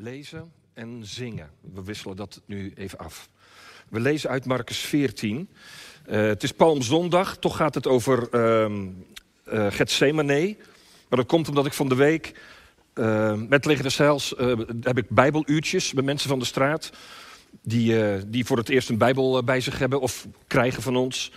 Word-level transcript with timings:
lezen 0.00 0.52
en 0.74 1.00
zingen. 1.02 1.50
We 1.74 1.84
wisselen 1.84 2.16
dat 2.16 2.40
nu 2.46 2.72
even 2.76 2.98
af. 2.98 3.28
We 3.88 4.00
lezen 4.00 4.30
uit 4.30 4.44
Marcus 4.44 4.78
14. 4.78 5.48
Uh, 6.08 6.26
het 6.26 6.42
is 6.42 6.52
Palmzondag, 6.52 7.36
toch 7.36 7.56
gaat 7.56 7.74
het 7.74 7.86
over 7.86 8.28
uh, 8.32 9.66
Gethsemane. 9.70 10.56
Maar 11.08 11.18
dat 11.18 11.26
komt 11.26 11.48
omdat 11.48 11.66
ik 11.66 11.72
van 11.72 11.88
de 11.88 11.94
week 11.94 12.40
uh, 12.94 13.34
met 13.34 13.64
Leger 13.64 13.82
de 13.82 13.88
Zeils 13.88 14.34
heb 14.80 14.98
ik 14.98 15.08
bijbeluurtjes 15.08 15.92
met 15.92 16.04
mensen 16.04 16.28
van 16.28 16.38
de 16.38 16.44
straat. 16.44 16.90
Die, 17.62 18.28
die 18.28 18.44
voor 18.44 18.56
het 18.56 18.68
eerst 18.68 18.88
een 18.88 18.98
bijbel 18.98 19.44
bij 19.44 19.60
zich 19.60 19.78
hebben 19.78 20.00
of 20.00 20.26
krijgen 20.46 20.82
van 20.82 20.96
ons. 20.96 21.32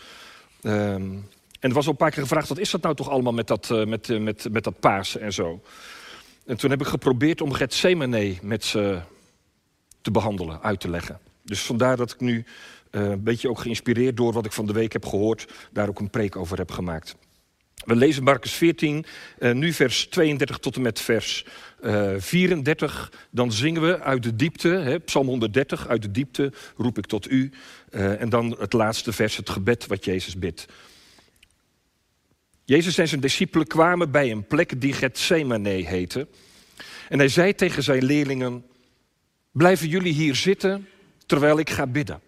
Ehm, 0.62 1.12
en 1.59 1.70
er 1.70 1.73
was 1.73 1.86
al 1.86 1.91
een 1.91 1.98
paar 1.98 2.12
keer 2.12 2.21
gevraagd, 2.21 2.48
wat 2.48 2.57
is 2.57 2.71
dat 2.71 2.82
nou 2.82 2.96
toch 2.96 3.09
allemaal 3.09 3.34
met 3.34 3.48
dat, 3.48 3.70
met, 3.70 4.20
met, 4.20 4.48
met 4.52 4.64
dat 4.64 5.16
en 5.20 5.34
zo. 5.34 5.62
En 6.52 6.58
toen 6.58 6.70
heb 6.70 6.82
ik 6.82 6.88
geprobeerd 6.88 7.41
om 7.41 7.54
Gethsemane 7.54 8.36
met 8.41 8.64
ze 8.64 9.00
te 10.02 10.12
behandelen, 10.12 10.62
uit 10.62 10.80
te 10.80 10.90
leggen. 10.90 11.20
Dus 11.44 11.62
vandaar 11.62 11.98
dat 11.98 12.12
ik 12.12 12.20
nu 12.20 12.46
uh, 12.91 13.02
een 13.02 13.24
beetje 13.24 13.50
ook 13.50 13.60
geïnspireerd 13.60 14.18
door 14.18 14.34
wat 14.34 14.46
ik 14.46 14.52
van 14.52 14.66
de 14.66 14.74
week 14.74 14.94
heb 14.94 15.05
gehoord, 15.05 15.48
daar 15.72 15.90
ook 15.90 16.00
een 16.00 16.10
preek 16.10 16.36
over 16.36 16.58
heb 16.58 16.72
gemaakt. 16.72 17.16
We 17.86 17.96
lezen 17.96 18.24
Marcus 18.24 18.52
14, 18.52 19.05
uh, 19.40 19.52
nu 19.54 19.74
vers 19.74 20.08
32 20.08 20.58
tot 20.58 20.76
en 20.76 20.82
met 20.82 21.00
vers 21.00 21.46
uh, 21.84 22.14
34. 22.18 23.12
Dan 23.30 23.52
zingen 23.52 23.82
we 23.82 23.99
uit 23.99 24.24
de 24.24 24.36
diepte, 24.36 24.70
hè, 24.70 24.99
Psalm 24.99 25.27
130, 25.27 25.88
uit 25.88 26.02
de 26.02 26.12
diepte 26.12 26.54
roep 26.77 26.98
ik 26.98 27.05
tot 27.05 27.30
u. 27.30 27.52
En 27.91 28.30
dan 28.30 28.55
het 28.60 28.74
laatste 28.74 29.13
vers, 29.13 29.38
het 29.38 29.49
gebed 29.49 29.88
wat 29.88 30.05
Jezus 30.05 30.38
bidt. 30.40 30.68
Jezus 32.71 32.98
en 32.98 33.07
zijn 33.07 33.21
discipelen 33.21 33.67
kwamen 33.67 34.11
bij 34.11 34.31
een 34.31 34.48
plek 34.48 34.81
die 34.81 34.93
Gethsemane 34.93 35.70
heette. 35.70 36.27
En 37.09 37.20
hij 37.20 37.27
zei 37.27 37.55
tegen 37.55 37.84
zijn 37.84 38.04
leerlingen: 38.04 38.65
Blijven 39.51 39.87
jullie 39.87 40.13
hier 40.13 40.35
zitten 40.35 40.87
terwijl 41.26 41.59
ik 41.59 41.70
ga 41.70 41.87
bidden. 41.87 42.21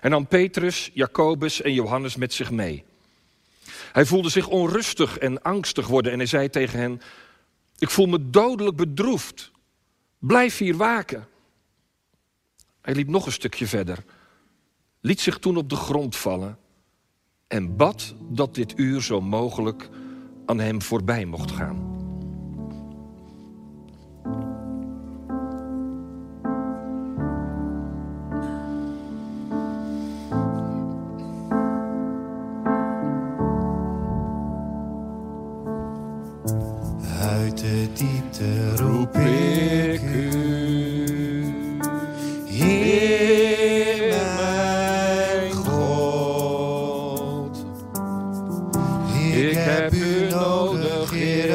En 0.00 0.10
dan 0.10 0.26
Petrus, 0.26 0.90
Jacobus 0.94 1.62
en 1.62 1.72
Johannes 1.72 2.16
met 2.16 2.32
zich 2.32 2.50
mee. 2.50 2.84
Hij 3.92 4.06
voelde 4.06 4.28
zich 4.28 4.48
onrustig 4.48 5.18
en 5.18 5.42
angstig 5.42 5.86
worden 5.86 6.12
en 6.12 6.18
hij 6.18 6.26
zei 6.26 6.50
tegen 6.50 6.78
hen: 6.78 7.00
Ik 7.78 7.90
voel 7.90 8.06
me 8.06 8.30
dodelijk 8.30 8.76
bedroefd. 8.76 9.50
Blijf 10.18 10.58
hier 10.58 10.76
waken. 10.76 11.28
Hij 12.80 12.94
liep 12.94 13.08
nog 13.08 13.26
een 13.26 13.32
stukje 13.32 13.66
verder, 13.66 14.04
liet 15.00 15.20
zich 15.20 15.38
toen 15.38 15.56
op 15.56 15.68
de 15.70 15.76
grond 15.76 16.16
vallen 16.16 16.58
en 17.52 17.76
bad 17.76 18.14
dat 18.28 18.54
dit 18.54 18.78
uur 18.78 19.02
zo 19.02 19.20
mogelijk 19.20 19.88
aan 20.46 20.58
hem 20.58 20.82
voorbij 20.82 21.24
mocht 21.24 21.50
gaan. 21.50 21.90
Uit 37.20 37.58
de 37.58 37.88
diepte 37.94 38.76
roep 38.76 39.14
ik. 39.14 40.61
Ik 49.50 49.56
heb 49.58 49.92
u 49.92 50.28
nodig, 50.28 51.10
Heer, 51.10 51.54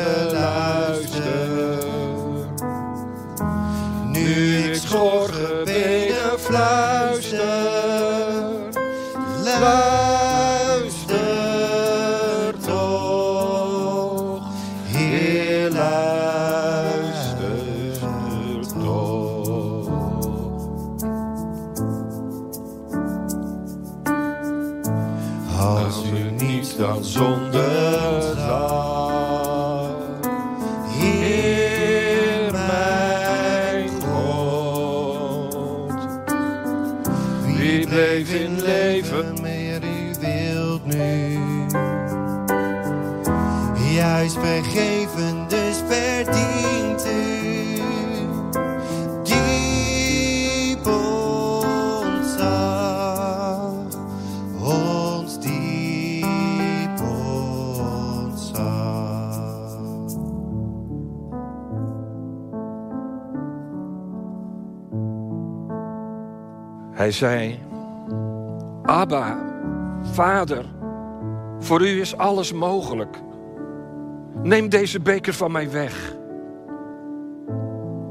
Hij 66.97 67.11
zei: 67.11 67.59
Abba, 68.83 69.37
vader, 70.01 70.65
voor 71.59 71.81
u 71.81 71.99
is 71.99 72.17
alles 72.17 72.53
mogelijk. 72.53 73.21
Neem 74.43 74.69
deze 74.69 74.99
beker 74.99 75.33
van 75.33 75.51
mij 75.51 75.71
weg. 75.71 76.15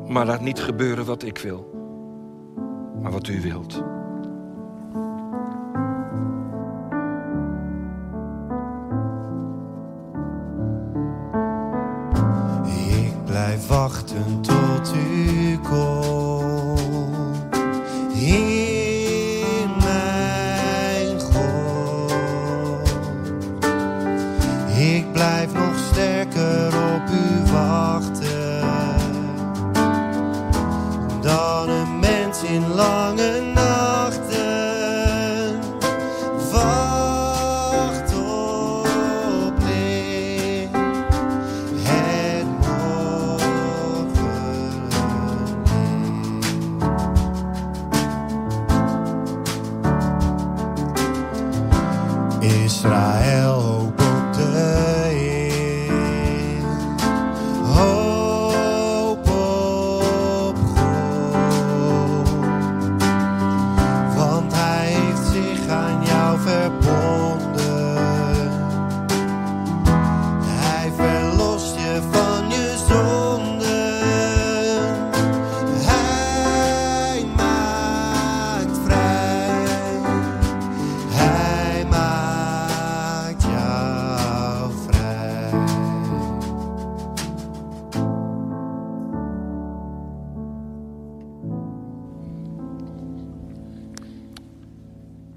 Maar 0.06 0.26
laat 0.26 0.40
niet 0.40 0.60
gebeuren 0.60 1.04
wat 1.04 1.22
ik 1.22 1.38
wil, 1.38 1.70
maar 3.02 3.12
wat 3.12 3.28
u 3.28 3.40
wilt. 3.40 3.82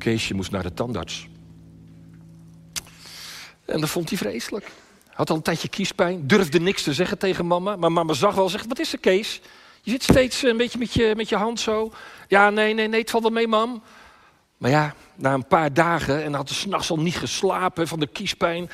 Keesje 0.09 0.33
moest 0.33 0.51
naar 0.51 0.63
de 0.63 0.73
tandarts. 0.73 1.27
En 3.65 3.79
dat 3.79 3.89
vond 3.89 4.09
hij 4.09 4.17
vreselijk. 4.17 4.71
Had 5.07 5.29
al 5.29 5.35
een 5.35 5.41
tijdje 5.41 5.67
kiespijn, 5.67 6.27
durfde 6.27 6.59
niks 6.59 6.83
te 6.83 6.93
zeggen 6.93 7.17
tegen 7.17 7.47
mama. 7.47 7.75
Maar 7.75 7.91
mama 7.91 8.13
zag 8.13 8.35
wel, 8.35 8.49
zegt, 8.49 8.67
wat 8.67 8.79
is 8.79 8.93
er 8.93 8.99
Kees? 8.99 9.41
Je 9.81 9.91
zit 9.91 10.03
steeds 10.03 10.43
een 10.43 10.57
beetje 10.57 10.79
met 10.79 10.93
je, 10.93 11.13
met 11.15 11.29
je 11.29 11.35
hand 11.35 11.59
zo. 11.59 11.91
Ja, 12.27 12.49
nee, 12.49 12.73
nee, 12.73 12.87
nee, 12.87 12.99
het 12.99 13.09
valt 13.09 13.23
wel 13.23 13.31
mee, 13.31 13.47
mam. 13.47 13.83
Maar 14.57 14.69
ja, 14.69 14.93
na 15.15 15.33
een 15.33 15.47
paar 15.47 15.73
dagen, 15.73 16.23
en 16.23 16.33
had 16.33 16.49
hij 16.49 16.57
s'nachts 16.57 16.89
al 16.89 16.99
niet 16.99 17.17
geslapen 17.17 17.87
van 17.87 17.99
de 17.99 18.07
kiespijn, 18.07 18.69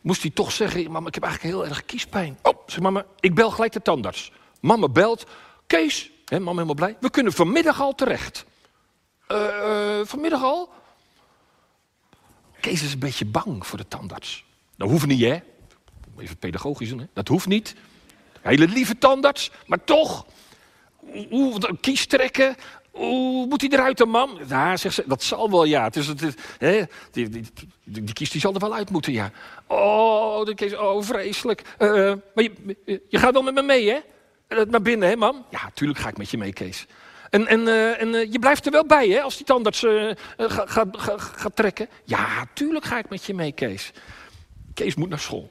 moest 0.00 0.22
hij 0.22 0.30
toch 0.30 0.52
zeggen: 0.52 0.90
Mama, 0.90 1.08
ik 1.08 1.14
heb 1.14 1.24
eigenlijk 1.24 1.54
heel 1.54 1.66
erg 1.66 1.84
kiespijn. 1.84 2.38
Oh, 2.42 2.58
zeg 2.66 2.80
mama, 2.80 3.04
ik 3.20 3.34
bel 3.34 3.50
gelijk 3.50 3.72
de 3.72 3.82
tandarts. 3.82 4.32
Mama 4.60 4.88
belt. 4.88 5.26
Kees, 5.66 6.10
hè, 6.24 6.38
mama 6.38 6.52
helemaal 6.52 6.74
blij. 6.74 6.96
We 7.00 7.10
kunnen 7.10 7.32
vanmiddag 7.32 7.80
al 7.80 7.94
terecht. 7.94 8.44
Uh, 9.28 9.38
uh, 9.38 10.00
vanmiddag 10.04 10.42
al? 10.42 10.78
Kees 12.60 12.82
is 12.82 12.92
een 12.92 12.98
beetje 12.98 13.24
bang 13.24 13.66
voor 13.66 13.78
de 13.78 13.88
tandarts. 13.88 14.44
Dat 14.76 14.88
hoeft 14.88 15.06
niet, 15.06 15.20
hè? 15.20 15.38
Even 16.18 16.36
pedagogisch 16.36 16.90
hè? 16.90 16.96
Dat 17.12 17.28
hoeft 17.28 17.46
niet. 17.46 17.74
Hele 18.40 18.68
lieve 18.68 18.98
tandarts, 18.98 19.50
maar 19.66 19.84
toch. 19.84 20.26
Oeh, 21.30 21.56
kies 21.80 22.06
trekken. 22.06 22.56
Oeh, 22.94 23.48
moet 23.48 23.60
hij 23.60 23.70
eruit, 23.70 23.98
de 23.98 24.06
man? 24.06 24.40
Ja, 24.48 24.76
zegt 24.76 24.94
ze, 24.94 25.04
dat 25.06 25.22
zal 25.22 25.50
wel, 25.50 25.64
ja. 25.64 25.84
Het 25.84 25.96
is, 25.96 26.06
hè, 26.58 26.82
die, 27.10 27.28
die, 27.28 27.44
die, 27.84 28.12
kies 28.12 28.30
die 28.30 28.40
zal 28.40 28.54
er 28.54 28.60
wel 28.60 28.74
uit 28.74 28.90
moeten, 28.90 29.12
ja. 29.12 29.30
Oh, 29.66 30.44
de 30.44 30.54
Kees, 30.54 30.76
oh, 30.76 31.02
vreselijk. 31.02 31.62
Uh, 31.78 32.12
maar 32.34 32.44
je, 32.84 33.18
gaat 33.18 33.32
wel 33.32 33.42
met 33.42 33.54
me 33.54 33.62
mee, 33.62 33.90
hè? 33.90 33.98
Naar 34.64 34.82
binnen, 34.82 35.08
hè, 35.08 35.16
mam? 35.16 35.44
Ja, 35.50 35.70
tuurlijk 35.74 35.98
ga 35.98 36.08
ik 36.08 36.16
met 36.16 36.30
je 36.30 36.38
mee, 36.38 36.52
Kees. 36.52 36.86
En, 37.30 37.46
en, 37.46 37.60
uh, 37.60 38.00
en 38.00 38.08
uh, 38.08 38.32
je 38.32 38.38
blijft 38.38 38.66
er 38.66 38.72
wel 38.72 38.86
bij, 38.86 39.08
hè, 39.08 39.20
als 39.20 39.36
die 39.36 39.46
tandarts 39.46 39.82
uh, 39.82 40.10
gaat 40.36 40.70
ga, 40.70 40.84
ga, 40.90 41.18
ga 41.18 41.48
trekken? 41.54 41.88
Ja, 42.04 42.46
tuurlijk 42.54 42.84
ga 42.84 42.98
ik 42.98 43.08
met 43.08 43.24
je 43.24 43.34
mee, 43.34 43.52
Kees. 43.52 43.92
Kees 44.74 44.94
moet 44.94 45.08
naar 45.08 45.18
school. 45.18 45.50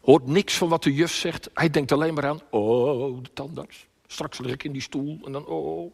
Hoort 0.00 0.26
niks 0.26 0.56
van 0.56 0.68
wat 0.68 0.82
de 0.82 0.94
juf 0.94 1.12
zegt. 1.12 1.50
Hij 1.54 1.70
denkt 1.70 1.92
alleen 1.92 2.14
maar 2.14 2.26
aan, 2.26 2.40
oh, 2.50 3.22
de 3.22 3.32
tandarts. 3.32 3.86
Straks 4.06 4.38
lig 4.38 4.52
ik 4.52 4.64
in 4.64 4.72
die 4.72 4.82
stoel 4.82 5.18
en 5.24 5.32
dan, 5.32 5.46
oh. 5.46 5.92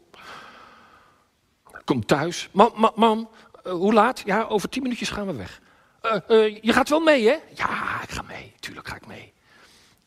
Kom 1.85 2.07
thuis. 2.07 2.49
Mam, 2.53 2.73
mam, 2.75 2.93
mam 2.95 3.29
hoe 3.63 3.93
laat? 3.93 4.23
Ja, 4.25 4.43
over 4.45 4.69
tien 4.69 4.83
minuutjes 4.83 5.11
gaan 5.11 5.27
we 5.27 5.33
weg. 5.33 5.61
je 6.63 6.73
gaat 6.73 6.89
wel 6.89 7.01
mee, 7.01 7.29
hè? 7.29 7.37
Ja, 7.55 8.03
ik 8.03 8.11
ga 8.11 8.23
mee. 8.23 8.53
Tuurlijk 8.61 8.89
ga 8.89 8.97
ik 8.97 9.07
mee. 9.07 9.33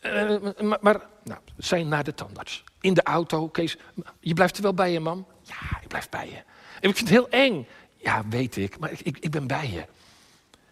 Uh, 0.02 0.36
maar, 0.62 0.78
maar 0.82 1.02
nou, 1.24 1.40
zijn 1.58 1.88
naar 1.88 2.04
de 2.04 2.14
tandarts. 2.14 2.64
In 2.82 2.94
de 2.94 3.04
auto, 3.04 3.48
Kees, 3.48 3.78
je 4.20 4.34
blijft 4.34 4.58
er 4.58 4.64
wel 4.64 4.74
bij 4.74 4.92
je, 4.92 5.00
mam? 5.00 5.26
Ja, 5.42 5.80
ik 5.82 5.88
blijf 5.88 6.10
bij 6.10 6.30
je. 6.30 6.44
En 6.80 6.90
ik 6.90 6.96
vind 6.96 7.00
het 7.00 7.10
heel 7.10 7.30
eng. 7.30 7.68
Ja, 7.96 8.24
weet 8.30 8.58
ik, 8.58 8.80
maar 8.80 8.92
ik, 8.92 9.18
ik, 9.20 9.32
ben 9.32 9.48
bij 9.48 9.70
je. 9.70 9.86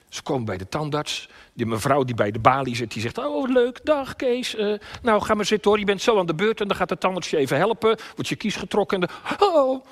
Ze 0.07 0.21
komen 0.23 0.45
bij 0.45 0.57
de 0.57 0.69
tandarts. 0.69 1.29
Die 1.53 1.65
mevrouw 1.65 2.03
die 2.03 2.15
bij 2.15 2.31
de 2.31 2.39
balie 2.39 2.75
zit, 2.75 2.93
die 2.93 3.01
zegt... 3.01 3.17
Oh, 3.17 3.49
leuk, 3.49 3.79
dag 3.83 4.15
Kees. 4.15 4.55
Uh, 4.55 4.79
nou, 5.01 5.21
ga 5.21 5.33
maar 5.33 5.45
zitten 5.45 5.69
hoor, 5.69 5.79
je 5.79 5.85
bent 5.85 6.01
zo 6.01 6.19
aan 6.19 6.25
de 6.25 6.35
beurt... 6.35 6.61
en 6.61 6.67
dan 6.67 6.77
gaat 6.77 6.89
de 6.89 6.97
tandarts 6.97 7.29
je 7.29 7.37
even 7.37 7.57
helpen. 7.57 7.97
Wordt 8.15 8.29
je 8.29 8.35
kies 8.35 8.55
getrokken 8.55 9.01
en 9.01 9.07
de... 9.07 9.43
Oh, 9.45 9.85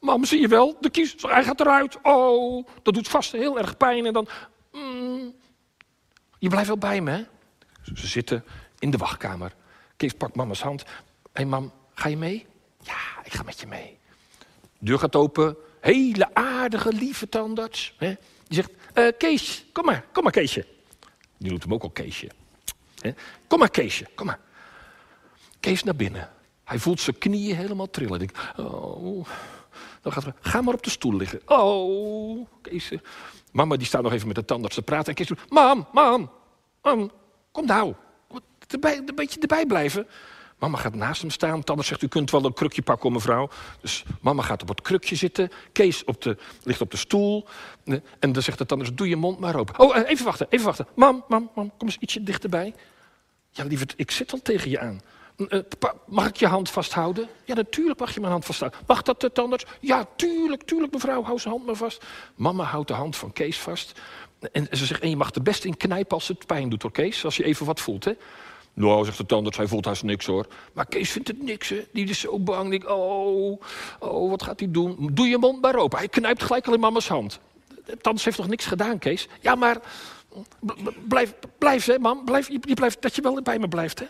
mam, 0.00 0.24
zie 0.24 0.40
je 0.40 0.48
wel, 0.48 0.76
de 0.80 0.90
kies, 0.90 1.14
hij 1.18 1.44
gaat 1.44 1.60
eruit. 1.60 1.98
Oh, 2.02 2.66
dat 2.82 2.94
doet 2.94 3.08
vast 3.08 3.32
heel 3.32 3.58
erg 3.58 3.76
pijn. 3.76 4.06
En 4.06 4.12
dan... 4.12 4.28
Mm, 4.72 5.34
je 6.38 6.48
blijft 6.48 6.68
wel 6.68 6.78
bij 6.78 7.00
me, 7.00 7.10
hè? 7.10 7.24
Ze 7.82 8.06
zitten 8.06 8.44
in 8.78 8.90
de 8.90 8.96
wachtkamer. 8.96 9.54
Kees 9.96 10.12
pakt 10.12 10.34
mama's 10.34 10.62
hand. 10.62 10.82
Hé 10.82 10.88
hey 11.32 11.44
mam, 11.44 11.72
ga 11.94 12.08
je 12.08 12.16
mee? 12.16 12.46
Ja, 12.82 13.24
ik 13.24 13.32
ga 13.32 13.42
met 13.42 13.60
je 13.60 13.66
mee. 13.66 13.98
De 14.78 14.86
deur 14.86 14.98
gaat 14.98 15.16
open. 15.16 15.56
Hele 15.80 16.34
aardige, 16.34 16.92
lieve 16.92 17.28
tandarts. 17.28 17.94
Hè? 17.96 18.14
Die 18.48 18.56
zegt, 18.56 18.70
uh, 18.94 19.08
Kees, 19.18 19.64
kom 19.72 19.84
maar, 19.84 20.04
kom 20.12 20.22
maar 20.22 20.32
Keesje. 20.32 20.66
Die 21.36 21.50
noemt 21.50 21.62
hem 21.62 21.74
ook 21.74 21.82
al 21.82 21.90
Keesje. 21.90 22.30
Hè? 23.00 23.10
Kom 23.46 23.58
maar 23.58 23.70
Keesje, 23.70 24.06
kom 24.14 24.26
maar. 24.26 24.40
Kees 25.60 25.82
naar 25.82 25.96
binnen. 25.96 26.30
Hij 26.64 26.78
voelt 26.78 27.00
zijn 27.00 27.18
knieën 27.18 27.56
helemaal 27.56 27.90
trillen. 27.90 28.18
Denk, 28.18 28.52
oh, 28.56 29.26
dan 30.00 30.12
gaat 30.12 30.24
er, 30.24 30.34
ga 30.40 30.60
maar 30.60 30.74
op 30.74 30.82
de 30.82 30.90
stoel 30.90 31.16
liggen. 31.16 31.40
Oh, 31.46 32.46
Kees. 32.62 32.92
Mama 33.52 33.76
die 33.76 33.86
staat 33.86 34.02
nog 34.02 34.12
even 34.12 34.26
met 34.26 34.36
de 34.36 34.44
tandarts 34.44 34.74
te 34.74 34.82
praten. 34.82 35.08
En 35.08 35.14
Kees 35.14 35.26
doet, 35.26 35.50
mam, 35.50 35.86
mam, 35.92 36.30
mam, 36.82 37.10
Kom 37.52 37.66
nou, 37.66 37.94
een 38.68 39.14
beetje 39.14 39.40
erbij 39.40 39.66
blijven. 39.66 40.06
Mama 40.58 40.78
gaat 40.78 40.94
naast 40.94 41.20
hem 41.20 41.30
staan. 41.30 41.64
Tandarts 41.64 41.88
zegt, 41.88 42.02
u 42.02 42.08
kunt 42.08 42.30
wel 42.30 42.44
een 42.44 42.52
krukje 42.52 42.82
pakken, 42.82 43.12
mevrouw. 43.12 43.48
Dus 43.80 44.04
mama 44.20 44.42
gaat 44.42 44.62
op 44.62 44.68
het 44.68 44.80
krukje 44.80 45.16
zitten. 45.16 45.50
Kees 45.72 46.04
op 46.04 46.22
de, 46.22 46.36
ligt 46.62 46.80
op 46.80 46.90
de 46.90 46.96
stoel. 46.96 47.46
En 48.18 48.32
dan 48.32 48.42
zegt 48.42 48.58
de 48.58 48.66
tandarts, 48.66 48.94
doe 48.94 49.08
je 49.08 49.16
mond 49.16 49.38
maar 49.38 49.56
open. 49.56 49.78
Oh, 49.78 49.96
eh, 49.96 50.10
even 50.10 50.24
wachten, 50.24 50.46
even 50.50 50.66
wachten. 50.66 50.86
Mam, 50.94 51.24
mam, 51.28 51.50
mam, 51.54 51.72
kom 51.76 51.88
eens 51.88 51.96
ietsje 52.00 52.22
dichterbij. 52.22 52.74
Ja, 53.50 53.64
lieverd, 53.64 53.94
ik 53.96 54.10
zit 54.10 54.32
al 54.32 54.40
tegen 54.42 54.70
je 54.70 54.80
aan. 54.80 55.00
Eh, 55.48 55.58
mag 56.06 56.28
ik 56.28 56.36
je 56.36 56.46
hand 56.46 56.70
vasthouden? 56.70 57.28
Ja, 57.44 57.54
natuurlijk 57.54 57.98
mag 57.98 58.14
je 58.14 58.20
mijn 58.20 58.32
hand 58.32 58.44
vasthouden. 58.44 58.80
Mag 58.86 59.02
dat 59.02 59.20
de 59.20 59.32
tandarts? 59.32 59.64
Ja, 59.80 60.06
tuurlijk, 60.16 60.62
tuurlijk, 60.62 60.92
mevrouw, 60.92 61.22
hou 61.22 61.38
zijn 61.38 61.54
hand 61.54 61.66
maar 61.66 61.74
vast. 61.74 62.04
Mama 62.34 62.64
houdt 62.64 62.88
de 62.88 62.94
hand 62.94 63.16
van 63.16 63.32
Kees 63.32 63.58
vast. 63.58 64.00
En 64.52 64.68
ze 64.70 64.86
zegt, 64.86 65.00
en 65.02 65.10
je 65.10 65.16
mag 65.16 65.34
er 65.34 65.42
best 65.42 65.64
in 65.64 65.76
knijpen 65.76 66.14
als 66.16 66.28
het 66.28 66.46
pijn 66.46 66.68
doet 66.68 66.82
hoor, 66.82 66.92
Kees. 66.92 67.24
Als 67.24 67.36
je 67.36 67.44
even 67.44 67.66
wat 67.66 67.80
voelt, 67.80 68.04
hè. 68.04 68.12
Nou, 68.74 69.04
zegt 69.04 69.16
de 69.16 69.26
tandarts, 69.26 69.56
hij 69.56 69.66
voelt 69.66 69.84
haast 69.84 70.02
niks 70.02 70.26
hoor. 70.26 70.46
Maar 70.72 70.86
Kees 70.86 71.10
vindt 71.10 71.28
het 71.28 71.42
niks, 71.42 71.68
hè. 71.68 71.84
Die 71.92 72.08
is 72.08 72.20
zo 72.20 72.38
bang. 72.38 72.70
Denk, 72.70 72.88
oh, 72.88 73.60
oh, 73.98 74.30
wat 74.30 74.42
gaat 74.42 74.60
hij 74.60 74.70
doen? 74.70 75.10
Doe 75.12 75.28
je 75.28 75.38
mond 75.38 75.60
maar 75.60 75.76
open. 75.76 75.98
Hij 75.98 76.08
knijpt 76.08 76.42
gelijk 76.42 76.66
al 76.66 76.74
in 76.74 76.80
mama's 76.80 77.08
hand. 77.08 77.40
De 77.68 77.82
tandarts 77.84 78.24
heeft 78.24 78.36
toch 78.36 78.48
niks 78.48 78.66
gedaan, 78.66 78.98
Kees? 78.98 79.28
Ja, 79.40 79.54
maar 79.54 79.80
blijf, 81.08 81.34
blijf 81.58 81.84
hè, 81.84 81.98
mam. 81.98 82.24
Blijf, 82.24 82.48
je 82.48 82.74
blijft, 82.74 83.02
dat 83.02 83.14
je 83.14 83.22
wel 83.22 83.42
bij 83.42 83.58
me 83.58 83.68
blijft, 83.68 83.98
hè. 83.98 84.06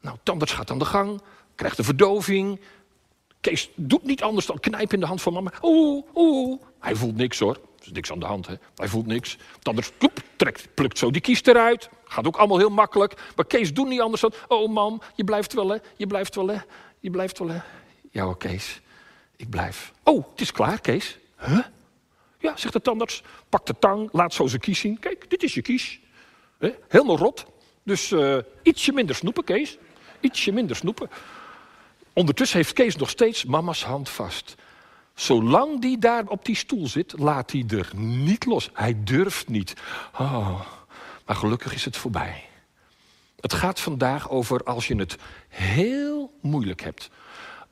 Nou, 0.00 0.16
tandarts 0.22 0.52
gaat 0.52 0.70
aan 0.70 0.78
de 0.78 0.84
gang, 0.84 1.20
krijgt 1.54 1.76
de 1.76 1.84
verdoving. 1.84 2.60
Kees 3.40 3.70
doet 3.74 4.04
niet 4.04 4.22
anders 4.22 4.46
dan 4.46 4.60
knijpen 4.60 4.94
in 4.94 5.00
de 5.00 5.06
hand 5.06 5.22
van 5.22 5.32
mama. 5.32 5.52
Oeh, 5.62 6.04
oeh. 6.14 6.60
Hij 6.78 6.94
voelt 6.94 7.16
niks 7.16 7.38
hoor. 7.38 7.60
Er 7.82 7.88
is 7.88 7.92
niks 7.92 8.12
aan 8.12 8.18
de 8.18 8.26
hand, 8.26 8.46
hè? 8.46 8.54
Hij 8.76 8.88
voelt 8.88 9.06
niks. 9.06 9.36
Tandarts 9.58 9.92
kloep, 9.98 10.22
trekt, 10.36 10.74
plukt 10.74 10.98
zo 10.98 11.10
die 11.10 11.20
kiest 11.20 11.48
eruit. 11.48 11.88
Gaat 12.04 12.26
ook 12.26 12.36
allemaal 12.36 12.58
heel 12.58 12.70
makkelijk. 12.70 13.14
Maar 13.36 13.44
Kees 13.44 13.74
doet 13.74 13.88
niet 13.88 14.00
anders 14.00 14.20
dan... 14.20 14.32
Oh, 14.48 14.72
mam, 14.72 15.02
je 15.14 15.24
blijft 15.24 15.52
wel, 15.52 15.68
hè? 15.68 15.76
Je 15.96 16.06
blijft 16.06 16.34
wel, 16.34 16.48
hè? 16.48 16.58
Je 17.00 17.10
blijft 17.10 17.38
wel, 17.38 17.48
hè? 17.48 17.60
Ja 18.10 18.34
Kees. 18.38 18.80
Ik 19.36 19.50
blijf. 19.50 19.92
Oh, 20.02 20.24
het 20.30 20.40
is 20.40 20.52
klaar, 20.52 20.80
Kees. 20.80 21.18
Huh? 21.38 21.58
Ja, 22.38 22.56
zegt 22.56 22.72
de 22.72 22.80
tandarts. 22.80 23.22
Pak 23.48 23.66
de 23.66 23.74
tang, 23.78 24.08
laat 24.12 24.34
zo 24.34 24.46
zijn 24.46 24.60
kies 24.60 24.80
zien. 24.80 24.98
Kijk, 24.98 25.30
dit 25.30 25.42
is 25.42 25.54
je 25.54 25.62
kies. 25.62 26.00
Helemaal 26.88 27.18
rot. 27.18 27.46
Dus 27.82 28.10
uh, 28.10 28.38
ietsje 28.62 28.92
minder 28.92 29.14
snoepen, 29.14 29.44
Kees. 29.44 29.78
Ietsje 30.20 30.52
minder 30.52 30.76
snoepen. 30.76 31.10
Ondertussen 32.12 32.56
heeft 32.56 32.72
Kees 32.72 32.96
nog 32.96 33.10
steeds 33.10 33.44
mama's 33.44 33.84
hand 33.84 34.08
vast. 34.08 34.54
Zolang 35.14 35.80
die 35.80 35.98
daar 35.98 36.26
op 36.26 36.44
die 36.44 36.56
stoel 36.56 36.86
zit, 36.86 37.18
laat 37.18 37.50
hij 37.52 37.64
er 37.68 37.90
niet 37.96 38.44
los. 38.44 38.70
Hij 38.72 39.04
durft 39.04 39.48
niet. 39.48 39.74
Oh, 40.18 40.60
maar 41.26 41.36
gelukkig 41.36 41.74
is 41.74 41.84
het 41.84 41.96
voorbij. 41.96 42.44
Het 43.40 43.52
gaat 43.52 43.80
vandaag 43.80 44.30
over 44.30 44.62
als 44.62 44.86
je 44.86 44.96
het 44.96 45.16
heel 45.48 46.38
moeilijk 46.40 46.82
hebt. 46.82 47.10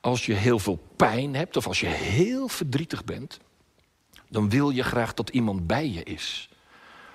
Als 0.01 0.25
je 0.25 0.33
heel 0.33 0.59
veel 0.59 0.79
pijn 0.95 1.35
hebt 1.35 1.57
of 1.57 1.67
als 1.67 1.79
je 1.79 1.87
heel 1.87 2.47
verdrietig 2.47 3.03
bent. 3.03 3.39
Dan 4.29 4.49
wil 4.49 4.69
je 4.69 4.83
graag 4.83 5.13
dat 5.13 5.29
iemand 5.29 5.67
bij 5.67 5.89
je 5.89 6.03
is. 6.03 6.49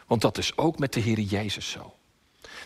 Want 0.07 0.21
dat 0.21 0.39
is 0.39 0.57
ook 0.57 0.79
met 0.79 0.93
de 0.93 1.01
Heer 1.01 1.21
Jezus 1.21 1.71
zo. 1.71 1.95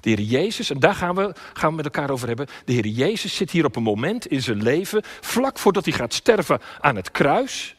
De 0.01 0.11
Heer 0.11 0.21
Jezus, 0.21 0.71
en 0.71 0.79
daar 0.79 0.95
gaan 0.95 1.15
we, 1.15 1.35
gaan 1.53 1.71
we 1.71 1.77
met 1.77 1.85
elkaar 1.85 2.11
over 2.11 2.29
hebben. 2.29 2.47
De 2.65 2.73
Heer 2.73 2.87
Jezus 2.87 3.37
zit 3.37 3.51
hier 3.51 3.65
op 3.65 3.77
een 3.77 3.83
moment 3.83 4.27
in 4.27 4.43
zijn 4.43 4.63
leven, 4.63 5.03
vlak 5.21 5.59
voordat 5.59 5.85
hij 5.85 5.95
gaat 5.95 6.15
sterven 6.15 6.61
aan 6.81 6.97
het 6.97 7.11
kruis. 7.11 7.75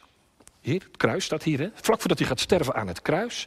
Hier, 0.60 0.82
het 0.82 0.96
kruis 0.96 1.24
staat 1.24 1.42
hier, 1.42 1.58
hè? 1.58 1.68
Vlak 1.74 2.00
voordat 2.00 2.18
hij 2.18 2.28
gaat 2.28 2.40
sterven 2.40 2.74
aan 2.74 2.88
het 2.88 3.02
kruis, 3.02 3.46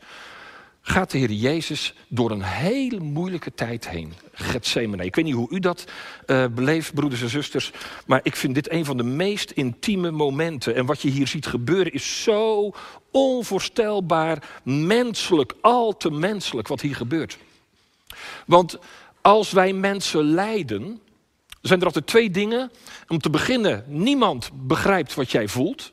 gaat 0.82 1.12
de 1.12 1.18
Heer 1.18 1.32
Jezus 1.32 1.94
door 2.08 2.32
een 2.32 2.42
hele 2.42 3.00
moeilijke 3.00 3.54
tijd 3.54 3.90
heen. 3.90 4.14
Gethsemane. 4.32 5.06
Ik 5.06 5.16
weet 5.16 5.26
niet 5.26 5.34
hoe 5.34 5.50
u 5.50 5.60
dat 5.60 5.86
uh, 6.28 6.46
beleeft, 6.52 6.94
broeders 6.94 7.22
en 7.22 7.30
zusters, 7.30 7.72
maar 8.06 8.20
ik 8.24 8.36
vind 8.36 8.56
dit 8.56 8.72
een 8.72 8.86
van 8.86 8.98
de 8.98 9.04
meest 9.04 9.52
intieme 9.52 10.12
momenten. 10.12 10.76
En 10.76 10.86
wat 10.86 11.02
je 11.02 11.10
hier 11.10 11.28
ziet 11.28 11.46
gebeuren 11.46 11.92
is 11.92 12.24
zo 12.24 12.72
onvoorstelbaar 13.12 14.44
menselijk, 14.64 15.54
al 15.62 15.98
te 15.98 16.12
menselijk 16.12 16.68
wat 16.68 16.82
hier 16.82 16.96
gebeurt. 16.96 17.38
Want 18.46 18.78
als 19.22 19.52
wij 19.52 19.74
mensen 19.74 20.24
lijden, 20.24 21.02
zijn 21.62 21.80
er 21.80 21.86
altijd 21.86 22.08
twee 22.08 22.32
dingen. 22.32 22.72
Om 23.08 23.20
te 23.20 23.30
beginnen, 23.30 23.84
niemand 23.88 24.50
begrijpt 24.54 25.14
wat 25.14 25.32
jij 25.32 25.48
voelt. 25.48 25.92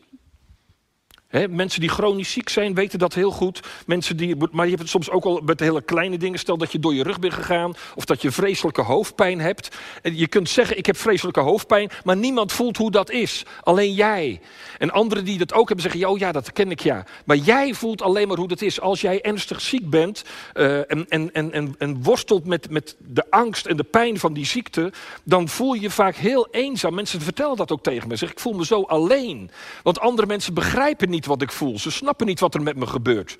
Mensen 1.50 1.80
die 1.80 1.88
chronisch 1.88 2.32
ziek 2.32 2.48
zijn, 2.48 2.74
weten 2.74 2.98
dat 2.98 3.14
heel 3.14 3.30
goed. 3.30 3.60
Mensen 3.86 4.16
die, 4.16 4.36
maar 4.50 4.64
je 4.64 4.70
hebt 4.70 4.82
het 4.82 4.90
soms 4.90 5.10
ook 5.10 5.24
al 5.24 5.40
met 5.44 5.60
hele 5.60 5.82
kleine 5.82 6.16
dingen. 6.16 6.38
Stel 6.38 6.56
dat 6.56 6.72
je 6.72 6.78
door 6.78 6.94
je 6.94 7.02
rug 7.02 7.18
bent 7.18 7.32
gegaan 7.32 7.74
of 7.94 8.04
dat 8.04 8.22
je 8.22 8.30
vreselijke 8.30 8.82
hoofdpijn 8.82 9.40
hebt. 9.40 9.76
En 10.02 10.16
je 10.16 10.26
kunt 10.26 10.48
zeggen, 10.48 10.78
ik 10.78 10.86
heb 10.86 10.96
vreselijke 10.96 11.40
hoofdpijn, 11.40 11.90
maar 12.04 12.16
niemand 12.16 12.52
voelt 12.52 12.76
hoe 12.76 12.90
dat 12.90 13.10
is. 13.10 13.44
Alleen 13.62 13.92
jij. 13.92 14.40
En 14.78 14.90
anderen 14.90 15.24
die 15.24 15.38
dat 15.38 15.52
ook 15.52 15.66
hebben 15.66 15.90
zeggen, 15.90 16.10
oh 16.10 16.18
ja, 16.18 16.32
dat 16.32 16.52
ken 16.52 16.70
ik 16.70 16.80
ja. 16.80 17.04
Maar 17.24 17.36
jij 17.36 17.74
voelt 17.74 18.02
alleen 18.02 18.28
maar 18.28 18.36
hoe 18.36 18.48
dat 18.48 18.62
is. 18.62 18.80
Als 18.80 19.00
jij 19.00 19.22
ernstig 19.22 19.60
ziek 19.60 19.90
bent 19.90 20.24
uh, 20.54 20.90
en, 20.90 21.06
en, 21.08 21.32
en, 21.32 21.74
en, 21.78 22.02
worstelt 22.02 22.46
met, 22.46 22.70
met 22.70 22.96
de 22.98 23.24
angst 23.30 23.66
en 23.66 23.76
de 23.76 23.84
pijn 23.84 24.18
van 24.18 24.32
die 24.32 24.46
ziekte, 24.46 24.92
dan 25.24 25.48
voel 25.48 25.74
je 25.74 25.80
je 25.80 25.90
vaak 25.90 26.16
heel 26.16 26.48
eenzaam. 26.50 26.94
Mensen 26.94 27.20
vertellen 27.20 27.56
dat 27.56 27.72
ook 27.72 27.82
tegen 27.82 28.08
me. 28.08 28.16
Zeg, 28.16 28.30
ik 28.30 28.40
voel 28.40 28.52
me 28.52 28.64
zo 28.64 28.82
alleen. 28.82 29.50
Want 29.82 30.00
andere 30.00 30.26
mensen 30.26 30.54
begrijpen 30.54 31.10
niet 31.10 31.21
wat 31.26 31.42
ik 31.42 31.52
voel. 31.52 31.78
Ze 31.78 31.90
snappen 31.90 32.26
niet 32.26 32.40
wat 32.40 32.54
er 32.54 32.62
met 32.62 32.76
me 32.76 32.86
gebeurt. 32.86 33.38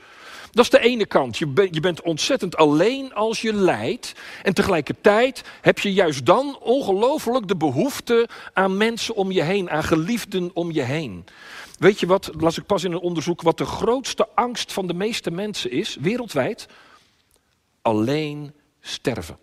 Dat 0.53 0.65
is 0.65 0.71
de 0.71 0.81
ene 0.81 1.07
kant. 1.07 1.39
Je, 1.39 1.69
je 1.71 1.81
bent 1.81 2.03
ontzettend 2.03 2.57
alleen 2.57 3.15
als 3.15 3.41
je 3.41 3.53
lijdt. 3.53 4.13
En 4.43 4.55
tegelijkertijd 4.55 5.43
heb 5.61 5.79
je 5.79 5.93
juist 5.93 6.27
dan 6.27 6.59
ongelooflijk 6.61 7.49
de 7.49 7.57
behoefte 7.57 8.29
aan 8.53 8.77
mensen 8.77 9.15
om 9.15 9.33
je 9.33 9.43
heen, 9.43 9.71
aan 9.71 9.85
geliefden 9.85 10.51
om 10.55 10.73
je 10.73 10.83
heen. 10.83 11.25
Weet 11.79 12.01
je 12.01 12.07
wat, 12.07 12.31
las 12.39 12.59
ik 12.59 12.67
pas 12.67 12.85
in 12.85 12.93
een 12.93 12.99
onderzoek, 12.99 13.43
wat 13.43 13.59
de 13.59 13.65
grootste 13.65 14.29
angst 14.35 14.73
van 14.73 14.87
de 14.87 14.95
meeste 14.95 15.31
mensen 15.31 15.71
is, 15.71 15.97
wereldwijd? 16.01 16.67
Alleen 17.83 18.53
sterven. 18.81 19.39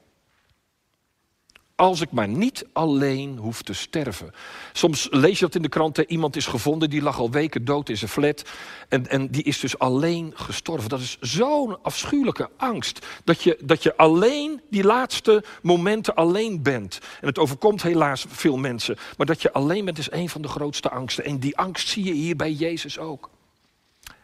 Als 1.80 2.02
ik 2.02 2.12
maar 2.12 2.28
niet 2.28 2.66
alleen 2.74 3.38
hoef 3.38 3.62
te 3.62 3.74
sterven. 3.74 4.32
Soms 4.74 5.08
lees 5.12 5.40
je 5.40 5.46
dat 5.46 5.56
in 5.56 5.62
de 5.62 5.70
kranten. 5.70 6.12
Iemand 6.12 6.36
is 6.36 6.46
gevonden, 6.46 6.90
die 6.90 7.02
lag 7.02 7.20
al 7.20 7.32
weken 7.32 7.66
dood 7.66 7.90
in 7.90 7.98
zijn 7.98 8.10
flat. 8.10 8.44
En, 8.90 9.08
en 9.08 9.28
die 9.28 9.44
is 9.44 9.60
dus 9.60 9.80
alleen 9.80 10.32
gestorven. 10.36 10.90
Dat 10.90 11.00
is 11.00 11.18
zo'n 11.20 11.84
afschuwelijke 11.84 12.50
angst. 12.58 13.06
Dat 13.24 13.44
je, 13.44 13.60
dat 13.64 13.84
je 13.84 13.98
alleen 13.98 14.62
die 14.70 14.84
laatste 14.84 15.44
momenten 15.62 16.16
alleen 16.16 16.64
bent. 16.64 17.00
En 17.22 17.28
het 17.28 17.40
overkomt 17.40 17.82
helaas 17.82 18.26
veel 18.30 18.58
mensen. 18.58 18.98
Maar 19.18 19.26
dat 19.26 19.42
je 19.42 19.54
alleen 19.54 19.86
bent 19.86 19.98
is 19.98 20.12
een 20.12 20.30
van 20.30 20.42
de 20.42 20.48
grootste 20.48 20.90
angsten. 20.90 21.24
En 21.24 21.40
die 21.40 21.58
angst 21.58 21.88
zie 21.88 22.04
je 22.04 22.14
hier 22.14 22.36
bij 22.36 22.52
Jezus 22.52 22.98
ook. 22.98 23.30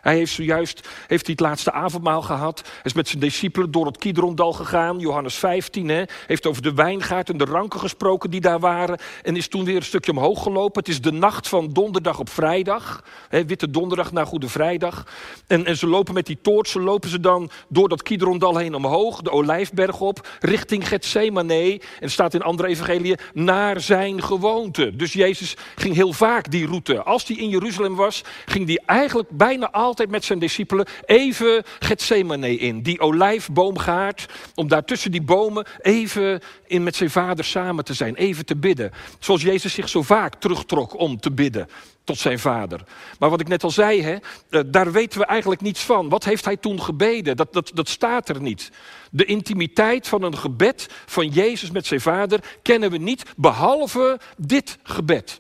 Hij 0.05 0.15
heeft 0.15 0.33
zojuist 0.33 0.87
heeft 1.07 1.25
hij 1.25 1.35
het 1.37 1.39
laatste 1.39 1.71
avondmaal 1.71 2.21
gehad. 2.21 2.61
Hij 2.65 2.81
is 2.83 2.93
met 2.93 3.07
zijn 3.07 3.21
discipelen 3.21 3.71
door 3.71 3.85
het 3.85 3.97
Kidrondal 3.97 4.53
gegaan. 4.53 4.99
Johannes 4.99 5.35
15 5.35 5.89
hè, 5.89 6.03
heeft 6.27 6.45
over 6.45 6.61
de 6.61 6.73
wijngaard 6.73 7.29
en 7.29 7.37
de 7.37 7.45
ranken 7.45 7.79
gesproken 7.79 8.29
die 8.29 8.41
daar 8.41 8.59
waren. 8.59 8.99
En 9.23 9.35
is 9.35 9.47
toen 9.47 9.65
weer 9.65 9.75
een 9.75 9.83
stukje 9.83 10.11
omhoog 10.11 10.43
gelopen. 10.43 10.79
Het 10.79 10.87
is 10.87 11.01
de 11.01 11.11
nacht 11.11 11.47
van 11.47 11.69
donderdag 11.73 12.19
op 12.19 12.29
vrijdag. 12.29 13.03
Hè, 13.29 13.45
witte 13.45 13.69
donderdag 13.69 14.11
naar 14.11 14.25
Goede 14.25 14.49
Vrijdag. 14.49 15.07
En, 15.47 15.65
en 15.65 15.77
ze 15.77 15.87
lopen 15.87 16.13
met 16.13 16.25
die 16.25 16.37
toortsen, 16.41 16.81
lopen 16.81 17.09
ze 17.09 17.19
dan 17.19 17.49
door 17.69 17.89
dat 17.89 18.03
Kidrondal 18.03 18.57
heen 18.57 18.75
omhoog. 18.75 19.21
De 19.21 19.31
Olijfberg 19.31 19.99
op, 19.99 20.27
richting 20.39 20.87
Gethsemane. 20.87 21.81
En 21.99 22.11
staat 22.11 22.33
in 22.33 22.41
andere 22.41 22.67
evangeliën, 22.67 23.17
naar 23.33 23.81
zijn 23.81 24.23
gewoonte. 24.23 24.95
Dus 24.95 25.13
Jezus 25.13 25.57
ging 25.75 25.95
heel 25.95 26.13
vaak 26.13 26.51
die 26.51 26.67
route. 26.67 27.03
Als 27.03 27.27
hij 27.27 27.37
in 27.37 27.49
Jeruzalem 27.49 27.95
was, 27.95 28.23
ging 28.45 28.67
hij 28.67 28.81
eigenlijk 28.85 29.29
bijna 29.29 29.71
altijd 29.71 29.93
altijd 29.95 30.15
met 30.15 30.25
zijn 30.25 30.39
discipelen 30.39 30.85
even 31.05 31.63
Gethsemane 31.79 32.57
in. 32.57 32.81
Die 32.81 32.99
olijfboomgaard, 32.99 34.25
om 34.55 34.67
daar 34.67 34.85
tussen 34.85 35.11
die 35.11 35.21
bomen 35.21 35.65
even 35.81 36.41
in 36.67 36.83
met 36.83 36.95
zijn 36.95 37.09
vader 37.09 37.45
samen 37.45 37.83
te 37.83 37.93
zijn. 37.93 38.15
Even 38.15 38.45
te 38.45 38.55
bidden. 38.55 38.91
Zoals 39.19 39.41
Jezus 39.41 39.73
zich 39.73 39.89
zo 39.89 40.01
vaak 40.01 40.35
terugtrok 40.35 40.99
om 40.99 41.19
te 41.19 41.31
bidden 41.31 41.67
tot 42.03 42.17
zijn 42.17 42.39
vader. 42.39 42.83
Maar 43.19 43.29
wat 43.29 43.41
ik 43.41 43.47
net 43.47 43.63
al 43.63 43.71
zei, 43.71 44.01
hè, 44.01 44.17
eh, 44.49 44.61
daar 44.65 44.91
weten 44.91 45.19
we 45.19 45.25
eigenlijk 45.25 45.61
niets 45.61 45.81
van. 45.81 46.09
Wat 46.09 46.23
heeft 46.23 46.45
hij 46.45 46.57
toen 46.57 46.81
gebeden? 46.81 47.37
Dat, 47.37 47.53
dat, 47.53 47.71
dat 47.73 47.89
staat 47.89 48.29
er 48.29 48.41
niet. 48.41 48.71
De 49.11 49.25
intimiteit 49.25 50.07
van 50.07 50.23
een 50.23 50.37
gebed 50.37 50.87
van 51.05 51.27
Jezus 51.27 51.71
met 51.71 51.85
zijn 51.85 52.01
vader 52.01 52.39
kennen 52.61 52.91
we 52.91 52.97
niet, 52.97 53.23
behalve 53.35 54.19
dit 54.37 54.77
gebed. 54.83 55.39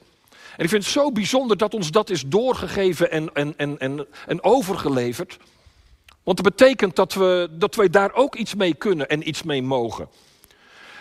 En 0.57 0.63
ik 0.63 0.69
vind 0.69 0.83
het 0.83 0.91
zo 0.91 1.11
bijzonder 1.11 1.57
dat 1.57 1.73
ons 1.73 1.91
dat 1.91 2.09
is 2.09 2.23
doorgegeven 2.27 3.11
en, 3.11 3.29
en, 3.33 3.53
en, 3.57 3.79
en, 3.79 4.07
en 4.27 4.43
overgeleverd. 4.43 5.37
Want 6.23 6.43
dat 6.43 6.55
betekent 6.55 6.95
dat, 6.95 7.13
we, 7.13 7.49
dat 7.51 7.75
wij 7.75 7.89
daar 7.89 8.13
ook 8.13 8.35
iets 8.35 8.55
mee 8.55 8.73
kunnen 8.73 9.09
en 9.09 9.27
iets 9.27 9.43
mee 9.43 9.63
mogen. 9.63 10.09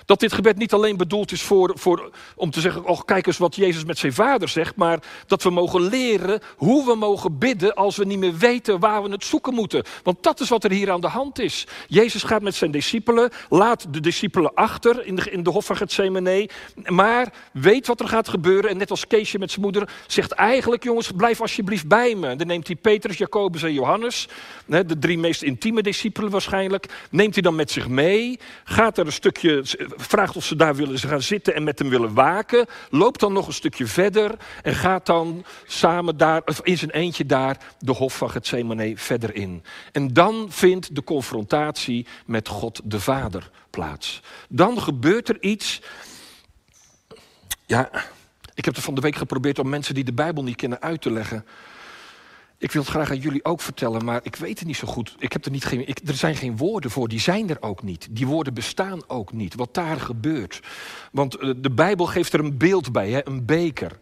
Dat 0.05 0.21
dit 0.21 0.33
gebed 0.33 0.57
niet 0.57 0.73
alleen 0.73 0.97
bedoeld 0.97 1.33
is 1.33 1.43
voor, 1.43 1.73
voor, 1.75 2.11
om 2.37 2.51
te 2.51 2.61
zeggen, 2.61 2.85
oh 2.85 3.01
kijk 3.05 3.27
eens 3.27 3.39
wat 3.39 3.57
Jezus 3.57 3.85
met 3.85 3.99
zijn 3.99 4.13
vader 4.13 4.49
zegt, 4.49 4.77
maar 4.77 4.99
dat 5.27 5.43
we 5.43 5.51
mogen 5.51 5.81
leren 5.81 6.41
hoe 6.57 6.85
we 6.85 6.95
mogen 6.95 7.39
bidden 7.39 7.75
als 7.75 7.97
we 7.97 8.05
niet 8.05 8.19
meer 8.19 8.37
weten 8.37 8.81
waar 8.81 9.03
we 9.03 9.11
het 9.11 9.25
zoeken 9.25 9.55
moeten. 9.55 9.85
Want 10.03 10.23
dat 10.23 10.41
is 10.41 10.49
wat 10.49 10.65
er 10.65 10.71
hier 10.71 10.91
aan 10.91 11.01
de 11.01 11.09
hand 11.09 11.39
is. 11.39 11.67
Jezus 11.87 12.23
gaat 12.23 12.43
met 12.43 12.55
zijn 12.55 12.71
discipelen, 12.71 13.31
laat 13.49 13.87
de 13.91 14.01
discipelen 14.01 14.55
achter 14.55 15.07
in 15.07 15.17
de, 15.17 15.31
in 15.31 15.43
de 15.43 15.51
hof 15.51 15.65
van 15.65 15.77
Gethsemane, 15.77 16.49
maar 16.87 17.33
weet 17.53 17.87
wat 17.87 18.01
er 18.01 18.09
gaat 18.09 18.29
gebeuren. 18.29 18.71
En 18.71 18.77
net 18.77 18.91
als 18.91 19.07
Keesje 19.07 19.39
met 19.39 19.51
zijn 19.51 19.63
moeder 19.63 19.89
zegt 20.07 20.33
eigenlijk, 20.33 20.85
jongens, 20.85 21.11
blijf 21.17 21.41
alsjeblieft 21.41 21.89
bij 21.89 22.15
me. 22.15 22.37
dan 22.37 22.47
neemt 22.47 22.67
hij 22.67 22.77
Petrus, 22.77 23.19
Jacobus 23.19 23.63
en 23.63 23.73
Johannes, 23.73 24.29
de 24.67 24.99
drie 24.99 25.19
meest 25.19 25.43
intieme 25.43 25.83
discipelen 25.83 26.31
waarschijnlijk, 26.31 27.07
neemt 27.11 27.35
hij 27.35 27.43
dan 27.43 27.55
met 27.55 27.71
zich 27.71 27.89
mee, 27.89 28.39
gaat 28.65 28.99
er 28.99 29.07
een 29.07 29.13
stukje 29.13 29.63
vraagt 29.97 30.37
of 30.37 30.45
ze 30.45 30.57
daar 30.57 30.75
willen 30.75 30.99
gaan 30.99 31.23
zitten 31.23 31.55
en 31.55 31.65
met 31.65 31.79
hem 31.79 31.89
willen 31.89 32.15
waken. 32.15 32.67
Loopt 32.91 33.21
dan 33.21 33.33
nog 33.33 33.47
een 33.47 33.53
stukje 33.53 33.87
verder 33.87 34.35
en 34.63 34.75
gaat 34.75 35.07
dan 35.07 35.45
samen 35.67 36.17
daar, 36.17 36.43
of 36.45 36.61
in 36.63 36.79
zijn 36.79 36.91
eentje 36.91 37.27
daar, 37.27 37.59
de 37.79 37.93
hof 37.93 38.17
van 38.17 38.31
Gethsemane 38.31 38.93
verder 38.97 39.35
in. 39.35 39.63
En 39.93 40.09
dan 40.09 40.47
vindt 40.51 40.95
de 40.95 41.05
confrontatie 41.05 42.07
met 42.27 42.49
God 42.49 42.81
de 42.85 43.01
Vader 43.01 43.51
plaats. 43.71 44.23
Dan 44.49 44.81
gebeurt 44.81 45.29
er 45.29 45.43
iets. 45.43 45.83
Ja, 47.67 47.91
ik 48.55 48.65
heb 48.65 48.75
het 48.75 48.85
van 48.85 48.95
de 48.95 49.01
week 49.01 49.17
geprobeerd 49.17 49.59
om 49.59 49.69
mensen 49.69 49.95
die 49.95 50.05
de 50.05 50.13
Bijbel 50.13 50.43
niet 50.43 50.57
kennen 50.57 50.81
uit 50.81 51.01
te 51.01 51.11
leggen. 51.11 51.45
Ik 52.59 52.73
wil 52.73 52.83
het 52.83 52.91
graag 52.91 53.11
aan 53.11 53.19
jullie 53.19 53.45
ook 53.45 53.61
vertellen, 53.61 54.05
maar 54.05 54.21
ik 54.23 54.37
weet 54.37 54.59
het 54.59 54.69
niet 54.69 54.77
zo 54.77 54.87
goed. 54.87 55.15
Ik 55.19 55.33
heb 55.33 55.45
er, 55.45 55.51
niet 55.51 55.65
geen, 55.65 55.89
ik, 55.89 56.01
er 56.07 56.15
zijn 56.15 56.37
geen 56.37 56.57
woorden 56.57 56.91
voor, 56.91 57.09
die 57.09 57.21
zijn 57.21 57.51
er 57.51 57.57
ook 57.61 57.83
niet. 57.83 58.09
Die 58.11 58.27
woorden 58.27 58.55
bestaan 58.55 59.01
ook 59.07 59.33
niet, 59.33 59.55
wat 59.55 59.75
daar 59.75 60.01
gebeurt. 60.01 60.61
Want 61.13 61.37
eh, 61.37 61.51
de 61.57 61.71
Bijbel 61.71 62.07
geeft 62.07 62.33
er 62.33 62.41
een 62.41 62.59
beeld 62.59 62.93
bij, 62.93 63.11
hè, 63.11 63.27
een 63.27 63.45
beker. 63.45 63.99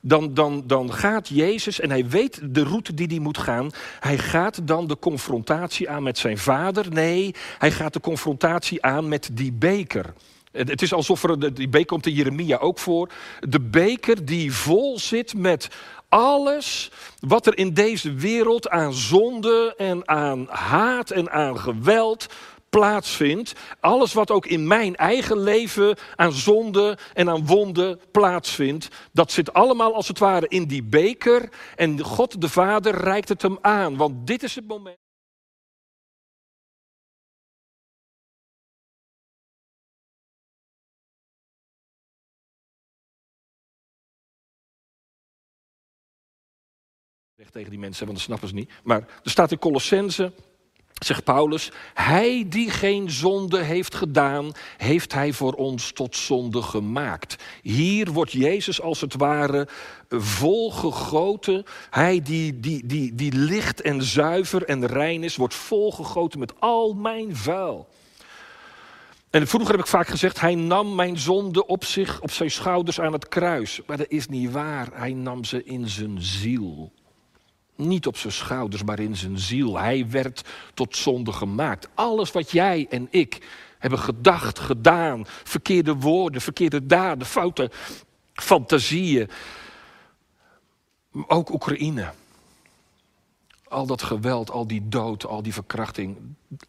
Dan, 0.00 0.34
dan, 0.34 0.62
dan 0.66 0.92
gaat 0.92 1.28
Jezus, 1.28 1.80
en 1.80 1.90
hij 1.90 2.08
weet 2.08 2.40
de 2.54 2.62
route 2.62 2.94
die 2.94 3.06
hij 3.06 3.18
moet 3.18 3.38
gaan, 3.38 3.70
hij 4.00 4.18
gaat 4.18 4.66
dan 4.66 4.86
de 4.86 4.98
confrontatie 4.98 5.90
aan 5.90 6.02
met 6.02 6.18
zijn 6.18 6.38
vader. 6.38 6.92
Nee, 6.92 7.34
hij 7.58 7.70
gaat 7.70 7.92
de 7.92 8.00
confrontatie 8.00 8.82
aan 8.82 9.08
met 9.08 9.30
die 9.32 9.52
beker. 9.52 10.12
Het 10.52 10.82
is 10.82 10.92
alsof 10.92 11.22
er, 11.22 11.54
die 11.54 11.68
beker 11.68 11.86
komt 11.86 12.06
in 12.06 12.12
Jeremia 12.12 12.56
ook 12.56 12.78
voor. 12.78 13.10
De 13.40 13.60
beker 13.60 14.24
die 14.24 14.52
vol 14.52 14.98
zit 14.98 15.34
met 15.34 15.68
alles 16.08 16.90
wat 17.20 17.46
er 17.46 17.58
in 17.58 17.74
deze 17.74 18.14
wereld 18.14 18.68
aan 18.68 18.92
zonde 18.92 19.74
en 19.76 20.08
aan 20.08 20.46
haat 20.48 21.10
en 21.10 21.30
aan 21.30 21.58
geweld 21.58 22.26
plaatsvindt. 22.78 23.52
Alles 23.80 24.12
wat 24.12 24.30
ook 24.30 24.46
in 24.46 24.66
mijn 24.66 24.96
eigen 24.96 25.38
leven 25.38 25.96
aan 26.16 26.32
zonde 26.32 26.98
en 27.12 27.30
aan 27.30 27.46
wonden 27.46 28.00
plaatsvindt. 28.10 28.88
Dat 29.12 29.32
zit 29.32 29.52
allemaal 29.52 29.94
als 29.94 30.08
het 30.08 30.18
ware 30.18 30.48
in 30.48 30.64
die 30.64 30.82
beker. 30.82 31.48
En 31.76 32.00
God 32.00 32.40
de 32.40 32.48
Vader 32.48 32.94
reikt 32.94 33.28
het 33.28 33.42
hem 33.42 33.58
aan. 33.60 33.96
Want 33.96 34.26
dit 34.26 34.42
is 34.42 34.54
het 34.54 34.66
moment. 34.66 35.03
Tegen 47.54 47.70
die 47.70 47.78
mensen, 47.78 48.06
want 48.06 48.18
dat 48.18 48.26
snappen 48.26 48.48
ze 48.48 48.54
niet. 48.54 48.70
Maar 48.82 49.00
er 49.22 49.30
staat 49.30 49.50
in 49.50 49.58
Colossense, 49.58 50.32
zegt 50.92 51.24
Paulus, 51.24 51.72
hij 51.94 52.46
die 52.48 52.70
geen 52.70 53.10
zonde 53.10 53.62
heeft 53.62 53.94
gedaan, 53.94 54.52
heeft 54.76 55.12
hij 55.12 55.32
voor 55.32 55.52
ons 55.52 55.92
tot 55.92 56.16
zonde 56.16 56.62
gemaakt. 56.62 57.36
Hier 57.62 58.12
wordt 58.12 58.32
Jezus 58.32 58.80
als 58.80 59.00
het 59.00 59.14
ware 59.14 59.68
volgegoten. 60.08 61.64
Hij 61.90 62.22
die, 62.22 62.60
die, 62.60 62.86
die, 62.86 63.14
die 63.14 63.32
licht 63.32 63.80
en 63.80 64.02
zuiver 64.02 64.64
en 64.64 64.86
rein 64.86 65.22
is, 65.22 65.36
wordt 65.36 65.54
volgegoten 65.54 66.38
met 66.38 66.60
al 66.60 66.94
mijn 66.94 67.36
vuil. 67.36 67.88
En 69.30 69.46
vroeger 69.46 69.70
heb 69.70 69.80
ik 69.80 69.90
vaak 69.90 70.08
gezegd, 70.08 70.40
hij 70.40 70.54
nam 70.54 70.94
mijn 70.94 71.18
zonde 71.18 71.66
op 71.66 71.84
zich, 71.84 72.20
op 72.20 72.30
zijn 72.30 72.50
schouders 72.50 73.00
aan 73.00 73.12
het 73.12 73.28
kruis. 73.28 73.80
Maar 73.86 73.96
dat 73.96 74.10
is 74.10 74.28
niet 74.28 74.50
waar. 74.50 74.88
Hij 74.92 75.12
nam 75.12 75.44
ze 75.44 75.64
in 75.64 75.88
zijn 75.88 76.22
ziel. 76.22 76.92
Niet 77.76 78.06
op 78.06 78.16
zijn 78.16 78.32
schouders, 78.32 78.82
maar 78.82 79.00
in 79.00 79.16
zijn 79.16 79.38
ziel. 79.38 79.78
Hij 79.78 80.06
werd 80.10 80.42
tot 80.74 80.96
zonde 80.96 81.32
gemaakt. 81.32 81.88
Alles 81.94 82.32
wat 82.32 82.50
jij 82.50 82.86
en 82.90 83.06
ik 83.10 83.38
hebben 83.78 83.98
gedacht, 83.98 84.58
gedaan, 84.58 85.24
verkeerde 85.26 85.94
woorden, 85.94 86.40
verkeerde 86.40 86.86
daden, 86.86 87.26
foute 87.26 87.70
fantasieën. 88.32 89.30
Ook 91.26 91.52
Oekraïne. 91.52 92.12
Al 93.68 93.86
dat 93.86 94.02
geweld, 94.02 94.50
al 94.50 94.66
die 94.66 94.88
dood, 94.88 95.26
al 95.26 95.42
die 95.42 95.52
verkrachting. 95.52 96.16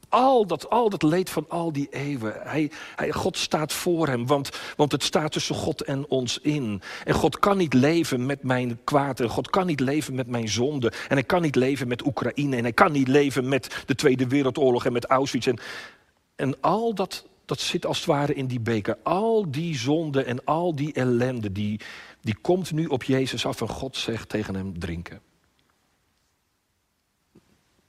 Al 0.10 0.48
dat, 0.48 0.70
al 0.70 0.90
dat 0.90 1.04
leed 1.04 1.30
van 1.30 1.46
al 1.50 1.72
die 1.72 1.88
eeuwen. 1.90 2.34
Hij, 2.44 2.72
hij, 2.96 3.12
God 3.12 3.38
staat 3.38 3.74
voor 3.74 4.08
hem, 4.08 4.28
want, 4.28 4.50
want 4.76 4.92
het 4.92 5.04
staat 5.04 5.32
tussen 5.32 5.56
God 5.56 5.82
en 5.82 6.08
ons 6.08 6.40
in. 6.40 6.82
En 7.04 7.14
God 7.14 7.40
kan 7.40 7.58
niet 7.58 7.74
leven 7.74 8.26
met 8.26 8.44
mijn 8.44 8.80
kwaad. 8.84 9.20
En 9.20 9.30
God 9.30 9.50
kan 9.50 9.66
niet 9.66 9.80
leven 9.80 10.16
met 10.16 10.28
mijn 10.28 10.50
zonde. 10.50 10.88
En 10.88 11.16
hij 11.16 11.24
kan 11.24 11.42
niet 11.42 11.56
leven 11.56 11.88
met 11.88 12.06
Oekraïne. 12.06 12.56
En 12.56 12.64
hij 12.64 12.74
kan 12.74 12.92
niet 12.92 13.08
leven 13.08 13.48
met 13.48 13.84
de 13.86 13.96
Tweede 13.96 14.28
Wereldoorlog 14.28 14.86
en 14.86 14.94
met 14.94 15.06
Auschwitz. 15.06 15.48
En, 15.48 15.60
en 16.36 16.62
al 16.62 16.94
dat, 16.94 17.26
dat 17.46 17.60
zit 17.60 17.86
als 17.86 17.98
het 17.98 18.06
ware 18.06 18.34
in 18.34 18.48
die 18.48 18.60
beker. 18.60 18.98
Al 19.04 19.52
die 19.52 19.78
zonde 19.78 20.24
en 20.24 20.46
al 20.46 20.76
die 20.76 20.94
ellende, 20.94 21.52
die, 21.52 21.80
die 22.22 22.36
komt 22.42 22.72
nu 22.72 22.86
op 22.86 23.04
Jezus 23.04 23.46
af. 23.46 23.62
En 23.62 23.70
God 23.70 23.98
zegt 23.98 24.30
tegen 24.30 24.56
hem, 24.56 24.80
drinken. 24.80 25.25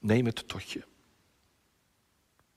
Neem 0.07 0.25
het 0.25 0.47
tot 0.47 0.69
je. 0.69 0.83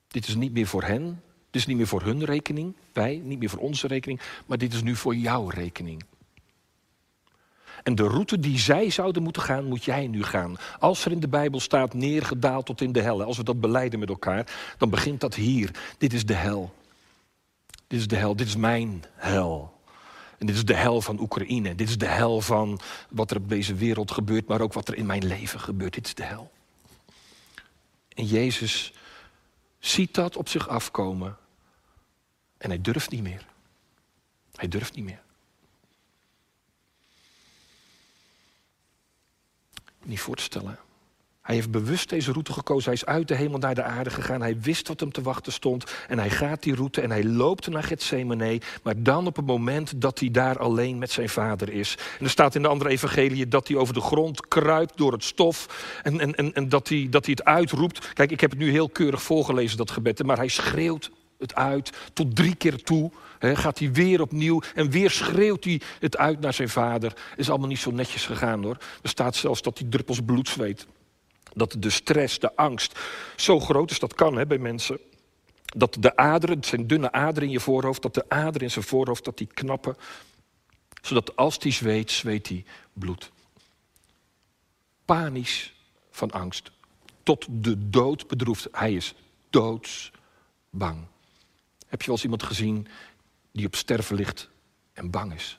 Dit 0.08 0.28
is 0.28 0.34
niet 0.34 0.52
meer 0.52 0.66
voor 0.66 0.82
hen, 0.82 1.22
dit 1.50 1.60
is 1.60 1.66
niet 1.66 1.76
meer 1.76 1.86
voor 1.86 2.02
hun 2.02 2.24
rekening, 2.24 2.76
wij, 2.92 3.20
niet 3.24 3.38
meer 3.38 3.48
voor 3.48 3.58
onze 3.58 3.86
rekening, 3.86 4.20
maar 4.46 4.58
dit 4.58 4.72
is 4.72 4.82
nu 4.82 4.96
voor 4.96 5.14
jouw 5.14 5.48
rekening. 5.48 6.02
En 7.82 7.94
de 7.94 8.06
route 8.06 8.38
die 8.38 8.58
zij 8.58 8.90
zouden 8.90 9.22
moeten 9.22 9.42
gaan, 9.42 9.64
moet 9.64 9.84
jij 9.84 10.06
nu 10.06 10.22
gaan. 10.22 10.56
Als 10.78 11.04
er 11.04 11.12
in 11.12 11.20
de 11.20 11.28
Bijbel 11.28 11.60
staat 11.60 11.94
neergedaald 11.94 12.66
tot 12.66 12.80
in 12.80 12.92
de 12.92 13.00
hel, 13.00 13.22
als 13.22 13.36
we 13.36 13.44
dat 13.44 13.60
beleiden 13.60 13.98
met 13.98 14.08
elkaar, 14.08 14.74
dan 14.78 14.90
begint 14.90 15.20
dat 15.20 15.34
hier. 15.34 15.70
Dit 15.98 16.12
is 16.12 16.26
de 16.26 16.34
hel. 16.34 16.74
Dit 17.86 18.00
is 18.00 18.06
de 18.06 18.16
hel, 18.16 18.36
dit 18.36 18.46
is 18.46 18.56
mijn 18.56 19.04
hel. 19.14 19.80
En 20.38 20.46
dit 20.46 20.56
is 20.56 20.64
de 20.64 20.74
hel 20.74 21.00
van 21.00 21.20
Oekraïne. 21.20 21.74
Dit 21.74 21.88
is 21.88 21.98
de 21.98 22.06
hel 22.06 22.40
van 22.40 22.80
wat 23.08 23.30
er 23.30 23.36
op 23.36 23.48
deze 23.48 23.74
wereld 23.74 24.10
gebeurt, 24.10 24.46
maar 24.46 24.60
ook 24.60 24.72
wat 24.72 24.88
er 24.88 24.96
in 24.96 25.06
mijn 25.06 25.26
leven 25.26 25.60
gebeurt. 25.60 25.94
Dit 25.94 26.06
is 26.06 26.14
de 26.14 26.24
hel. 26.24 26.50
En 28.14 28.24
Jezus 28.24 28.92
ziet 29.78 30.14
dat 30.14 30.36
op 30.36 30.48
zich 30.48 30.68
afkomen. 30.68 31.38
En 32.58 32.68
hij 32.68 32.80
durft 32.80 33.10
niet 33.10 33.22
meer. 33.22 33.46
Hij 34.54 34.68
durft 34.68 34.94
niet 34.94 35.04
meer. 35.04 35.22
Niet 40.02 40.20
voor 40.20 40.36
te 40.36 40.42
stellen. 40.42 40.78
Hij 41.50 41.58
heeft 41.58 41.70
bewust 41.70 42.08
deze 42.08 42.32
route 42.32 42.52
gekozen. 42.52 42.84
Hij 42.84 42.92
is 42.92 43.06
uit 43.06 43.28
de 43.28 43.34
hemel 43.34 43.58
naar 43.58 43.74
de 43.74 43.82
aarde 43.82 44.10
gegaan. 44.10 44.40
Hij 44.40 44.60
wist 44.60 44.88
wat 44.88 45.00
hem 45.00 45.12
te 45.12 45.22
wachten 45.22 45.52
stond. 45.52 45.84
En 46.08 46.18
hij 46.18 46.30
gaat 46.30 46.62
die 46.62 46.74
route 46.74 47.00
en 47.00 47.10
hij 47.10 47.24
loopt 47.24 47.68
naar 47.68 47.82
Gethsemane. 47.82 48.60
Maar 48.82 49.02
dan 49.02 49.26
op 49.26 49.36
het 49.36 49.46
moment 49.46 50.00
dat 50.00 50.18
hij 50.18 50.30
daar 50.30 50.58
alleen 50.58 50.98
met 50.98 51.10
zijn 51.10 51.28
vader 51.28 51.72
is. 51.72 51.96
En 52.18 52.24
er 52.24 52.30
staat 52.30 52.54
in 52.54 52.62
de 52.62 52.68
andere 52.68 52.90
evangelie 52.90 53.48
dat 53.48 53.68
hij 53.68 53.76
over 53.76 53.94
de 53.94 54.00
grond 54.00 54.48
kruipt 54.48 54.96
door 54.96 55.12
het 55.12 55.24
stof. 55.24 55.66
En, 56.02 56.20
en, 56.20 56.34
en, 56.34 56.54
en 56.54 56.68
dat, 56.68 56.88
hij, 56.88 57.06
dat 57.10 57.24
hij 57.24 57.34
het 57.38 57.46
uitroept. 57.46 58.12
Kijk, 58.12 58.30
ik 58.30 58.40
heb 58.40 58.50
het 58.50 58.58
nu 58.58 58.70
heel 58.70 58.88
keurig 58.88 59.22
voorgelezen, 59.22 59.76
dat 59.76 59.90
gebed. 59.90 60.22
Maar 60.22 60.36
hij 60.36 60.48
schreeuwt 60.48 61.10
het 61.38 61.54
uit 61.54 61.90
tot 62.12 62.36
drie 62.36 62.54
keer 62.54 62.82
toe. 62.82 63.10
Gaat 63.38 63.78
hij 63.78 63.92
weer 63.92 64.20
opnieuw 64.20 64.62
en 64.74 64.90
weer 64.90 65.10
schreeuwt 65.10 65.64
hij 65.64 65.80
het 66.00 66.16
uit 66.16 66.40
naar 66.40 66.54
zijn 66.54 66.68
vader. 66.68 67.12
Is 67.36 67.50
allemaal 67.50 67.68
niet 67.68 67.78
zo 67.78 67.90
netjes 67.90 68.26
gegaan 68.26 68.62
hoor. 68.62 68.76
Er 69.02 69.08
staat 69.08 69.36
zelfs 69.36 69.62
dat 69.62 69.78
hij 69.78 69.86
druppels 69.90 70.20
bloed 70.24 70.48
zweet. 70.48 70.86
Dat 71.54 71.76
de 71.78 71.90
stress, 71.90 72.38
de 72.38 72.56
angst 72.56 72.98
zo 73.36 73.60
groot 73.60 73.90
is, 73.90 73.98
dat 73.98 74.14
kan 74.14 74.36
hè, 74.36 74.46
bij 74.46 74.58
mensen. 74.58 74.98
Dat 75.64 75.96
de 76.00 76.16
aderen, 76.16 76.56
het 76.56 76.66
zijn 76.66 76.86
dunne 76.86 77.12
aderen 77.12 77.48
in 77.48 77.54
je 77.54 77.60
voorhoofd, 77.60 78.02
dat 78.02 78.14
de 78.14 78.28
aderen 78.28 78.60
in 78.60 78.70
zijn 78.70 78.84
voorhoofd, 78.84 79.24
dat 79.24 79.38
die 79.38 79.46
knappen. 79.46 79.96
Zodat 81.02 81.36
als 81.36 81.56
hij 81.60 81.70
zweet, 81.70 82.10
zweet 82.10 82.48
hij 82.48 82.64
bloed. 82.92 83.30
Panisch 85.04 85.74
van 86.10 86.30
angst. 86.30 86.70
Tot 87.22 87.46
de 87.50 87.90
dood 87.90 88.26
bedroefd. 88.26 88.68
Hij 88.72 88.94
is 88.94 89.14
doodsbang. 89.50 91.06
Heb 91.86 92.00
je 92.00 92.06
wel 92.06 92.14
eens 92.14 92.24
iemand 92.24 92.42
gezien 92.42 92.88
die 93.52 93.66
op 93.66 93.74
sterven 93.74 94.16
ligt 94.16 94.48
en 94.92 95.10
bang 95.10 95.34
is? 95.34 95.58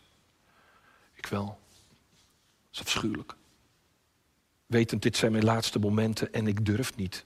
Ik 1.14 1.26
wel. 1.26 1.46
Dat 1.46 1.56
is 2.72 2.80
afschuwelijk. 2.80 3.36
Wetend, 4.72 5.02
dit 5.02 5.18
zijn 5.18 5.32
mijn 5.32 5.44
laatste 5.44 5.80
momenten 5.80 6.34
en 6.34 6.48
ik 6.48 6.66
durf 6.66 6.96
niet. 6.96 7.26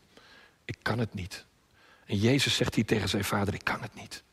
Ik 0.65 0.77
kan 0.81 0.99
het 0.99 1.13
niet. 1.13 1.45
En 2.05 2.17
Jezus 2.17 2.55
zegt 2.55 2.75
hier 2.75 2.85
tegen 2.85 3.09
zijn 3.09 3.23
vader, 3.23 3.53
ik 3.53 3.63
kan 3.63 3.81
het 3.81 3.95
niet. 3.95 4.23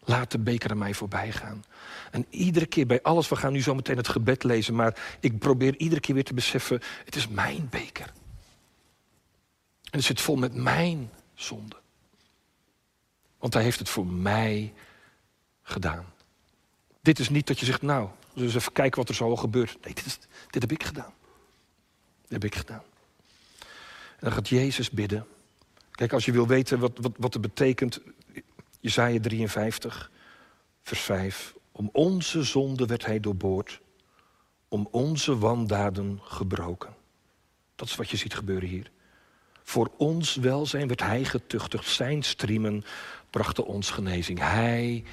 Laat 0.00 0.30
de 0.30 0.38
beker 0.38 0.70
aan 0.70 0.78
mij 0.78 0.94
voorbij 0.94 1.32
gaan. 1.32 1.64
En 2.10 2.26
iedere 2.30 2.66
keer 2.66 2.86
bij 2.86 3.02
alles, 3.02 3.28
we 3.28 3.36
gaan 3.36 3.52
nu 3.52 3.62
zo 3.62 3.74
meteen 3.74 3.96
het 3.96 4.08
gebed 4.08 4.44
lezen, 4.44 4.74
maar 4.74 5.16
ik 5.20 5.38
probeer 5.38 5.76
iedere 5.76 6.00
keer 6.00 6.14
weer 6.14 6.24
te 6.24 6.34
beseffen, 6.34 6.80
het 7.04 7.16
is 7.16 7.28
mijn 7.28 7.68
beker. 7.70 8.06
En 9.82 9.98
het 9.98 10.04
zit 10.04 10.20
vol 10.20 10.36
met 10.36 10.54
mijn 10.54 11.10
zonde. 11.34 11.76
Want 13.38 13.54
hij 13.54 13.62
heeft 13.62 13.78
het 13.78 13.88
voor 13.88 14.06
mij 14.06 14.72
gedaan. 15.62 16.04
Dit 17.02 17.18
is 17.18 17.28
niet 17.28 17.46
dat 17.46 17.58
je 17.58 17.66
zegt, 17.66 17.82
nou, 17.82 18.08
dus 18.34 18.54
even 18.54 18.72
kijken 18.72 18.98
wat 18.98 19.08
er 19.08 19.14
zo 19.14 19.24
al 19.24 19.36
gebeurt. 19.36 19.78
Nee, 19.84 19.94
dit, 19.94 20.28
dit 20.50 20.62
heb 20.62 20.72
ik 20.72 20.84
gedaan. 20.84 21.16
Heb 22.28 22.44
ik 22.44 22.54
gedaan. 22.54 22.82
En 23.58 24.26
dan 24.26 24.32
gaat 24.32 24.48
Jezus 24.48 24.90
bidden. 24.90 25.26
Kijk, 25.90 26.12
als 26.12 26.24
je 26.24 26.32
wil 26.32 26.46
weten 26.46 26.78
wat, 26.78 26.98
wat, 27.00 27.12
wat 27.16 27.32
het 27.32 27.42
betekent, 27.42 28.00
Jezaja 28.80 29.20
53, 29.20 30.10
vers 30.82 31.00
5. 31.00 31.54
Om 31.72 31.88
onze 31.92 32.42
zonde 32.42 32.86
werd 32.86 33.06
hij 33.06 33.20
doorboord, 33.20 33.80
om 34.68 34.88
onze 34.90 35.38
wandaden 35.38 36.20
gebroken. 36.22 36.94
Dat 37.74 37.88
is 37.88 37.96
wat 37.96 38.10
je 38.10 38.16
ziet 38.16 38.34
gebeuren 38.34 38.68
hier. 38.68 38.90
Voor 39.62 39.90
ons 39.96 40.34
welzijn 40.34 40.88
werd 40.88 41.00
hij 41.02 41.24
getuchtigd, 41.24 41.88
zijn 41.88 42.22
striemen 42.22 42.84
brachten 43.30 43.66
ons 43.66 43.90
genezing. 43.90 44.38
Hij 44.38 45.04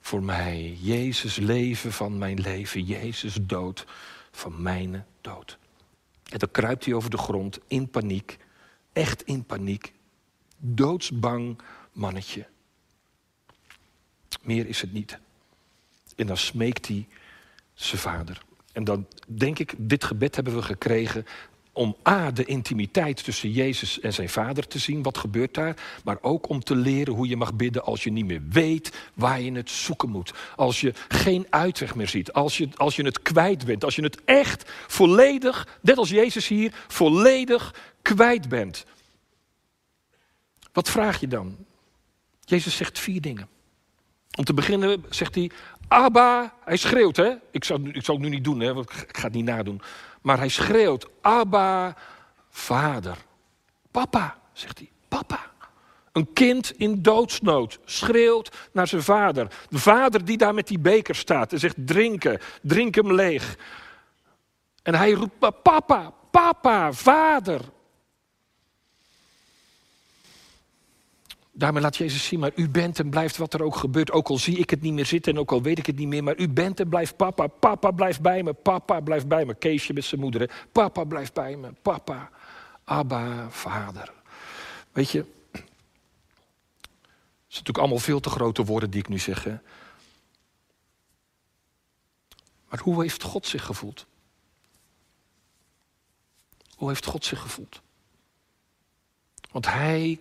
voor 0.00 0.22
mij, 0.22 0.78
Jezus 0.80 1.36
leven 1.36 1.92
van 1.92 2.18
mijn 2.18 2.40
leven, 2.40 2.84
Jezus 2.84 3.38
dood 3.40 3.86
van 4.30 4.62
mijn 4.62 5.06
dood. 5.20 5.58
En 6.30 6.38
dan 6.38 6.50
kruipt 6.50 6.84
hij 6.84 6.94
over 6.94 7.10
de 7.10 7.18
grond 7.18 7.58
in 7.66 7.90
paniek. 7.90 8.38
Echt 8.92 9.22
in 9.22 9.44
paniek. 9.44 9.92
Doodsbang 10.56 11.58
mannetje. 11.92 12.46
Meer 14.42 14.66
is 14.66 14.80
het 14.80 14.92
niet. 14.92 15.18
En 16.16 16.26
dan 16.26 16.36
smeekt 16.36 16.86
hij 16.86 17.08
zijn 17.74 18.00
vader. 18.00 18.42
En 18.72 18.84
dan 18.84 19.06
denk 19.26 19.58
ik, 19.58 19.74
dit 19.78 20.04
gebed 20.04 20.34
hebben 20.34 20.54
we 20.54 20.62
gekregen 20.62 21.26
om 21.72 21.96
A, 22.08 22.30
de 22.30 22.44
intimiteit 22.44 23.24
tussen 23.24 23.50
Jezus 23.50 24.00
en 24.00 24.12
zijn 24.12 24.28
vader 24.28 24.66
te 24.66 24.78
zien, 24.78 25.02
wat 25.02 25.18
gebeurt 25.18 25.54
daar, 25.54 25.76
maar 26.04 26.18
ook 26.20 26.48
om 26.48 26.60
te 26.60 26.76
leren 26.76 27.14
hoe 27.14 27.28
je 27.28 27.36
mag 27.36 27.54
bidden 27.54 27.84
als 27.84 28.04
je 28.04 28.12
niet 28.12 28.26
meer 28.26 28.42
weet 28.48 28.92
waar 29.14 29.40
je 29.40 29.52
het 29.52 29.70
zoeken 29.70 30.10
moet. 30.10 30.32
Als 30.56 30.80
je 30.80 30.92
geen 31.08 31.46
uitweg 31.50 31.94
meer 31.94 32.08
ziet, 32.08 32.32
als 32.32 32.58
je, 32.58 32.68
als 32.76 32.96
je 32.96 33.04
het 33.04 33.22
kwijt 33.22 33.64
bent, 33.64 33.84
als 33.84 33.96
je 33.96 34.02
het 34.02 34.24
echt 34.24 34.70
volledig, 34.86 35.78
net 35.80 35.96
als 35.96 36.10
Jezus 36.10 36.48
hier, 36.48 36.74
volledig 36.88 37.74
kwijt 38.02 38.48
bent. 38.48 38.84
Wat 40.72 40.90
vraag 40.90 41.20
je 41.20 41.28
dan? 41.28 41.56
Jezus 42.44 42.76
zegt 42.76 42.98
vier 42.98 43.20
dingen. 43.20 43.48
Om 44.36 44.44
te 44.44 44.54
beginnen 44.54 45.04
zegt 45.08 45.34
hij, 45.34 45.50
Abba, 45.88 46.54
hij 46.64 46.76
schreeuwt 46.76 47.16
hè, 47.16 47.32
ik 47.50 47.64
zal, 47.64 47.80
ik 47.92 48.04
zal 48.04 48.14
het 48.14 48.24
nu 48.24 48.30
niet 48.30 48.44
doen 48.44 48.60
hè, 48.60 48.80
ik 48.80 49.08
ga 49.12 49.24
het 49.24 49.32
niet 49.32 49.44
nadoen. 49.44 49.80
Maar 50.20 50.38
hij 50.38 50.48
schreeuwt, 50.48 51.08
Abba, 51.20 51.96
vader. 52.48 53.16
Papa, 53.90 54.36
zegt 54.52 54.78
hij, 54.78 54.90
papa. 55.08 55.40
Een 56.12 56.32
kind 56.32 56.72
in 56.76 57.02
doodsnood 57.02 57.78
schreeuwt 57.84 58.68
naar 58.72 58.86
zijn 58.86 59.02
vader. 59.02 59.46
De 59.68 59.78
vader 59.78 60.24
die 60.24 60.36
daar 60.36 60.54
met 60.54 60.66
die 60.68 60.78
beker 60.78 61.14
staat 61.14 61.52
en 61.52 61.58
zegt, 61.58 61.76
drinken, 61.78 62.40
drink 62.62 62.94
hem 62.94 63.12
leeg. 63.12 63.56
En 64.82 64.94
hij 64.94 65.10
roept, 65.10 65.62
papa, 65.62 66.12
papa, 66.30 66.92
vader. 66.92 67.60
Daarmee 71.60 71.82
laat 71.82 71.96
Jezus 71.96 72.24
zien, 72.24 72.40
maar 72.40 72.52
u 72.54 72.68
bent 72.68 72.98
en 72.98 73.10
blijft 73.10 73.36
wat 73.36 73.54
er 73.54 73.62
ook 73.62 73.76
gebeurt. 73.76 74.10
Ook 74.10 74.28
al 74.28 74.38
zie 74.38 74.58
ik 74.58 74.70
het 74.70 74.80
niet 74.80 74.92
meer 74.92 75.06
zitten 75.06 75.32
en 75.32 75.38
ook 75.38 75.52
al 75.52 75.62
weet 75.62 75.78
ik 75.78 75.86
het 75.86 75.96
niet 75.96 76.08
meer. 76.08 76.24
Maar 76.24 76.38
u 76.38 76.48
bent 76.48 76.80
en 76.80 76.88
blijft 76.88 77.16
papa. 77.16 77.46
Papa 77.46 77.90
blijft 77.90 78.20
bij 78.20 78.42
me. 78.42 78.52
Papa 78.52 79.00
blijft 79.00 79.28
bij 79.28 79.44
me. 79.44 79.54
Keesje 79.54 79.92
met 79.92 80.04
zijn 80.04 80.20
moeder. 80.20 80.66
Papa 80.72 81.04
blijft 81.04 81.34
bij 81.34 81.56
me. 81.56 81.72
Papa. 81.82 82.30
Abba, 82.84 83.50
vader. 83.50 84.12
Weet 84.92 85.10
je, 85.10 85.18
het 85.18 85.28
zijn 85.52 85.66
natuurlijk 87.48 87.78
allemaal 87.78 87.98
veel 87.98 88.20
te 88.20 88.30
grote 88.30 88.64
woorden 88.64 88.90
die 88.90 89.00
ik 89.00 89.08
nu 89.08 89.18
zeg. 89.18 89.44
Hè? 89.44 89.56
Maar 92.68 92.80
hoe 92.80 93.02
heeft 93.02 93.22
God 93.22 93.46
zich 93.46 93.64
gevoeld? 93.64 94.06
Hoe 96.74 96.88
heeft 96.88 97.06
God 97.06 97.24
zich 97.24 97.40
gevoeld? 97.40 97.80
Want 99.50 99.66
hij 99.66 100.20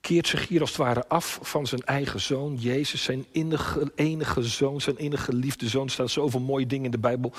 keert 0.00 0.26
zich 0.26 0.48
hier 0.48 0.60
als 0.60 0.70
het 0.70 0.78
ware 0.78 1.08
af 1.08 1.38
van 1.42 1.66
zijn 1.66 1.82
eigen 1.82 2.20
zoon, 2.20 2.56
Jezus, 2.56 3.02
zijn 3.02 3.26
enige, 3.94 4.42
zoon, 4.42 4.80
zijn 4.80 4.96
enige 4.96 5.22
geliefde 5.22 5.68
zoon. 5.68 5.84
Er 5.84 5.90
staan 5.90 6.08
zoveel 6.08 6.40
mooie 6.40 6.66
dingen 6.66 6.84
in 6.84 6.90
de 6.90 6.98
Bijbel 6.98 7.32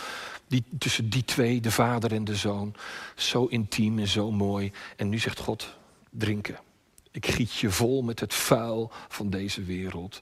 die, 0.48 0.64
tussen 0.78 1.10
die 1.10 1.26
twee, 1.26 1.62
de 1.62 1.72
vader 1.72 2.12
en 2.12 2.24
de 2.24 2.36
zoon. 2.36 2.76
Zo 3.16 3.46
intiem 3.46 4.00
en 4.00 4.08
zo 4.08 4.32
mooi. 4.32 4.72
En 4.96 5.10
nu 5.10 5.20
zegt 5.20 5.40
God, 5.40 5.76
drinken. 6.10 6.60
Ik 7.12 7.26
giet 7.26 7.54
je 7.54 7.72
vol 7.72 8.02
met 8.02 8.20
het 8.20 8.34
vuil 8.34 8.92
van 9.08 9.30
deze 9.30 9.64
wereld. 9.64 10.22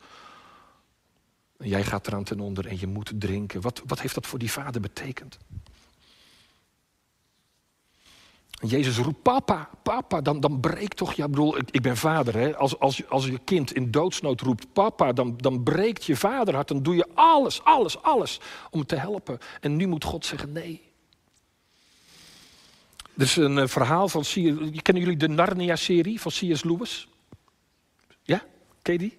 En 1.58 1.68
jij 1.68 1.84
gaat 1.84 2.08
eraan 2.08 2.24
ten 2.24 2.40
onder 2.40 2.68
en 2.68 2.80
je 2.80 2.88
moet 2.88 3.12
drinken. 3.16 3.62
Wat, 3.62 3.82
wat 3.86 4.02
heeft 4.02 4.16
dat 4.16 4.28
voor 4.28 4.40
die 4.40 4.52
vader 4.52 4.82
betekend? 4.82 5.38
Jezus 8.66 8.98
roept, 8.98 9.22
papa, 9.22 9.70
papa, 9.84 10.22
dan, 10.22 10.40
dan 10.40 10.60
breekt 10.60 10.98
toch, 10.98 11.14
ja 11.14 11.28
bedoel, 11.28 11.58
ik, 11.58 11.72
ik 11.72 11.82
ben 11.82 11.98
vader, 11.98 12.34
hè? 12.34 12.56
Als, 12.56 12.80
als, 12.80 13.10
als 13.10 13.26
je 13.26 13.40
kind 13.40 13.74
in 13.74 13.92
doodsnood 13.92 14.42
roept, 14.42 14.74
papa, 14.74 15.14
dan, 15.14 15.38
dan 15.38 15.64
breekt 15.64 16.06
je 16.06 16.16
vaderhart, 16.16 16.68
dan 16.68 16.84
doe 16.84 16.96
je 16.96 17.08
alles, 17.14 17.64
alles, 17.64 18.02
alles 18.02 18.40
om 18.70 18.86
te 18.86 18.96
helpen. 18.96 19.38
En 19.60 19.76
nu 19.76 19.88
moet 19.88 20.04
God 20.04 20.26
zeggen, 20.26 20.52
nee. 20.52 20.82
Er 23.16 23.24
is 23.24 23.36
een 23.36 23.58
uh, 23.58 23.68
verhaal 23.68 24.10
van, 24.10 24.24
kennen 24.82 25.04
jullie 25.04 25.18
de 25.18 25.28
Narnia-serie 25.28 26.22
van 26.22 26.32
C.S. 26.32 26.64
Lewis? 26.64 27.08
Ja, 28.24 28.44
ken 28.82 28.94
je 28.94 29.00
die? 29.00 29.18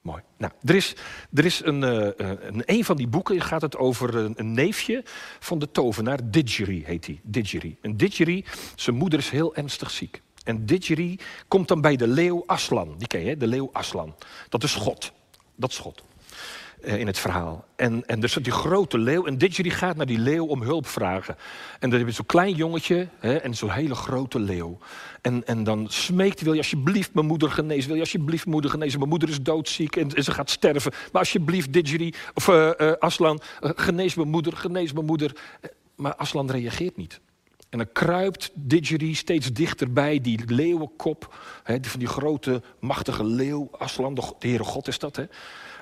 Mooi. 0.00 0.22
Nou, 0.36 0.52
er 0.64 0.74
is, 0.74 0.96
er 1.34 1.44
is 1.44 1.64
een, 1.64 1.82
uh, 1.82 2.08
een, 2.16 2.62
een 2.64 2.84
van 2.84 2.96
die 2.96 3.08
boeken 3.08 3.40
gaat 3.40 3.62
het 3.62 3.76
over 3.76 4.16
een, 4.16 4.52
neefje 4.52 5.02
van 5.38 5.58
de 5.58 5.70
tovenaar. 5.70 6.18
Digiri 6.30 6.84
heet 6.84 7.06
hij. 7.06 7.20
Digiri. 7.22 7.76
En 7.80 7.96
Digiri, 7.96 8.44
zijn 8.74 8.96
moeder 8.96 9.18
is 9.18 9.30
heel 9.30 9.54
ernstig 9.54 9.90
ziek. 9.90 10.22
En 10.44 10.66
Digiri 10.66 11.18
komt 11.48 11.68
dan 11.68 11.80
bij 11.80 11.96
de 11.96 12.06
leeuw 12.06 12.42
Aslan. 12.46 12.94
Die 12.98 13.06
ken 13.06 13.24
je, 13.24 13.36
de 13.36 13.46
leeuw 13.46 13.70
Aslan. 13.72 14.14
Dat 14.48 14.62
is 14.62 14.74
God. 14.74 15.12
Dat 15.56 15.70
is 15.70 15.78
God. 15.78 16.02
Uh, 16.84 16.98
in 16.98 17.06
het 17.06 17.18
verhaal. 17.18 17.64
En, 17.76 18.06
en 18.06 18.22
er 18.22 18.28
zit 18.28 18.44
die 18.44 18.52
grote 18.52 18.98
leeuw. 18.98 19.26
En 19.26 19.38
Digiri 19.38 19.70
gaat 19.70 19.96
naar 19.96 20.06
die 20.06 20.18
leeuw 20.18 20.46
om 20.46 20.62
hulp 20.62 20.86
vragen. 20.86 21.36
En 21.78 21.90
dan 21.90 21.98
heb 21.98 22.08
je 22.08 22.14
zo'n 22.14 22.26
klein 22.26 22.54
jongetje 22.54 23.08
hè, 23.18 23.36
en 23.36 23.54
zo'n 23.54 23.70
hele 23.70 23.94
grote 23.94 24.38
leeuw. 24.38 24.78
En, 25.20 25.46
en 25.46 25.64
dan 25.64 25.86
smeekt, 25.88 26.40
wil 26.40 26.52
je 26.52 26.58
alsjeblieft 26.58 27.14
mijn 27.14 27.26
moeder 27.26 27.50
genezen? 27.50 27.86
Wil 27.86 27.94
je 27.94 28.02
alsjeblieft 28.02 28.46
moeder 28.46 28.70
genezen? 28.70 28.98
Mijn 28.98 29.10
moeder 29.10 29.28
is 29.28 29.42
doodziek 29.42 29.96
en, 29.96 30.22
ze 30.22 30.32
gaat 30.32 30.50
sterven. 30.50 30.92
Maar 31.12 31.20
alsjeblieft, 31.20 31.72
Digiri, 31.72 32.14
of 32.34 32.48
uh, 32.48 32.70
uh, 32.78 32.92
Aslan, 32.98 33.40
genees 33.60 34.14
mijn 34.14 34.28
moeder, 34.28 34.56
genees 34.56 34.92
mijn 34.92 35.06
moeder. 35.06 35.36
Maar 35.94 36.14
Aslan 36.14 36.50
reageert 36.50 36.96
niet. 36.96 37.20
En 37.68 37.78
dan 37.78 37.92
kruipt 37.92 38.50
Digiri 38.54 39.14
steeds 39.14 39.52
dichterbij 39.52 40.20
die 40.20 40.40
leeuwenkop. 40.46 41.34
Hè, 41.62 41.78
van 41.82 41.98
die 41.98 42.08
grote, 42.08 42.62
machtige 42.78 43.24
leeuw. 43.24 43.68
Aslan, 43.78 44.14
de, 44.14 44.22
de 44.38 44.48
Heere 44.48 44.64
God 44.64 44.88
is 44.88 44.98
dat, 44.98 45.16
hè. 45.16 45.24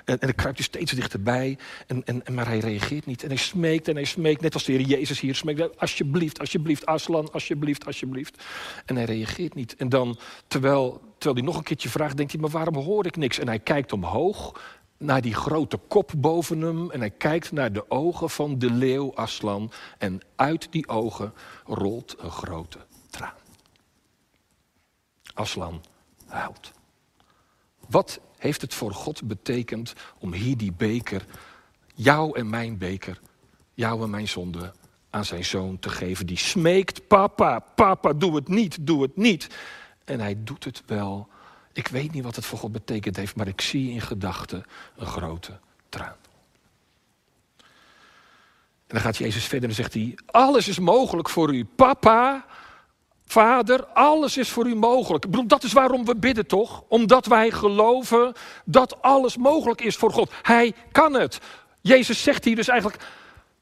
En, 0.09 0.19
en 0.19 0.27
dan 0.27 0.35
kruipt 0.35 0.57
hij 0.57 0.67
steeds 0.67 0.91
dichterbij. 0.91 1.57
En, 1.87 2.03
en, 2.05 2.33
maar 2.33 2.47
hij 2.47 2.59
reageert 2.59 3.05
niet. 3.05 3.23
En 3.23 3.27
hij 3.27 3.37
smeekt 3.37 3.87
en 3.87 3.95
hij 3.95 4.03
smeekt, 4.03 4.41
net 4.41 4.53
als 4.53 4.63
de 4.63 4.71
Heer 4.71 4.81
Jezus 4.81 5.19
hier 5.19 5.35
smeekt. 5.35 5.79
Alsjeblieft, 5.79 6.39
alsjeblieft, 6.39 6.85
Aslan, 6.85 7.31
alsjeblieft, 7.31 7.85
alsjeblieft. 7.85 8.43
En 8.85 8.95
hij 8.95 9.05
reageert 9.05 9.55
niet. 9.55 9.75
En 9.75 9.89
dan, 9.89 10.19
terwijl, 10.47 11.01
terwijl 11.17 11.35
hij 11.35 11.45
nog 11.45 11.57
een 11.57 11.63
keertje 11.63 11.89
vraagt, 11.89 12.17
denkt 12.17 12.31
hij, 12.31 12.41
maar 12.41 12.49
waarom 12.49 12.75
hoor 12.75 13.05
ik 13.05 13.15
niks? 13.15 13.39
En 13.39 13.47
hij 13.47 13.59
kijkt 13.59 13.93
omhoog 13.93 14.61
naar 14.97 15.21
die 15.21 15.33
grote 15.33 15.77
kop 15.77 16.11
boven 16.17 16.61
hem. 16.61 16.91
En 16.91 16.99
hij 16.99 17.11
kijkt 17.11 17.51
naar 17.51 17.73
de 17.73 17.91
ogen 17.91 18.29
van 18.29 18.59
de 18.59 18.71
leeuw 18.71 19.15
Aslan. 19.15 19.71
En 19.97 20.19
uit 20.35 20.71
die 20.71 20.87
ogen 20.87 21.33
rolt 21.65 22.15
een 22.17 22.31
grote 22.31 22.79
traan. 23.09 23.33
Aslan 25.33 25.81
huilt. 26.27 26.71
Wat 27.89 28.19
heeft 28.39 28.61
het 28.61 28.73
voor 28.73 28.93
God 28.93 29.23
betekend 29.23 29.93
om 30.17 30.33
hier 30.33 30.57
die 30.57 30.73
beker, 30.73 31.25
jou 31.95 32.37
en 32.37 32.49
mijn 32.49 32.77
beker, 32.77 33.19
jou 33.73 34.03
en 34.03 34.09
mijn 34.09 34.27
zonde, 34.27 34.73
aan 35.09 35.25
zijn 35.25 35.45
zoon 35.45 35.79
te 35.79 35.89
geven? 35.89 36.25
Die 36.25 36.37
smeekt, 36.37 37.07
papa, 37.07 37.59
papa, 37.59 38.13
doe 38.13 38.35
het 38.35 38.47
niet, 38.47 38.77
doe 38.87 39.01
het 39.01 39.17
niet. 39.17 39.47
En 40.05 40.19
hij 40.19 40.35
doet 40.43 40.63
het 40.63 40.83
wel. 40.85 41.27
Ik 41.73 41.87
weet 41.87 42.11
niet 42.11 42.23
wat 42.23 42.35
het 42.35 42.45
voor 42.45 42.59
God 42.59 42.71
betekend 42.71 43.15
heeft, 43.15 43.35
maar 43.35 43.47
ik 43.47 43.61
zie 43.61 43.91
in 43.91 44.01
gedachten 44.01 44.65
een 44.95 45.07
grote 45.07 45.59
traan. 45.89 46.15
En 48.89 48.95
dan 48.95 49.03
gaat 49.03 49.17
Jezus 49.17 49.45
verder 49.45 49.69
en 49.69 49.75
zegt 49.75 49.93
hij: 49.93 50.17
Alles 50.25 50.67
is 50.67 50.79
mogelijk 50.79 51.29
voor 51.29 51.53
u, 51.53 51.65
papa. 51.65 52.45
Vader, 53.31 53.85
alles 53.85 54.37
is 54.37 54.49
voor 54.49 54.67
u 54.67 54.75
mogelijk. 54.75 55.49
Dat 55.49 55.63
is 55.63 55.73
waarom 55.73 56.05
we 56.05 56.15
bidden 56.15 56.47
toch? 56.47 56.83
Omdat 56.87 57.25
wij 57.25 57.51
geloven 57.51 58.33
dat 58.65 59.01
alles 59.01 59.37
mogelijk 59.37 59.81
is 59.81 59.95
voor 59.95 60.11
God. 60.11 60.31
Hij 60.41 60.73
kan 60.91 61.13
het. 61.13 61.39
Jezus 61.81 62.23
zegt 62.23 62.45
hier 62.45 62.55
dus 62.55 62.67
eigenlijk, 62.67 63.03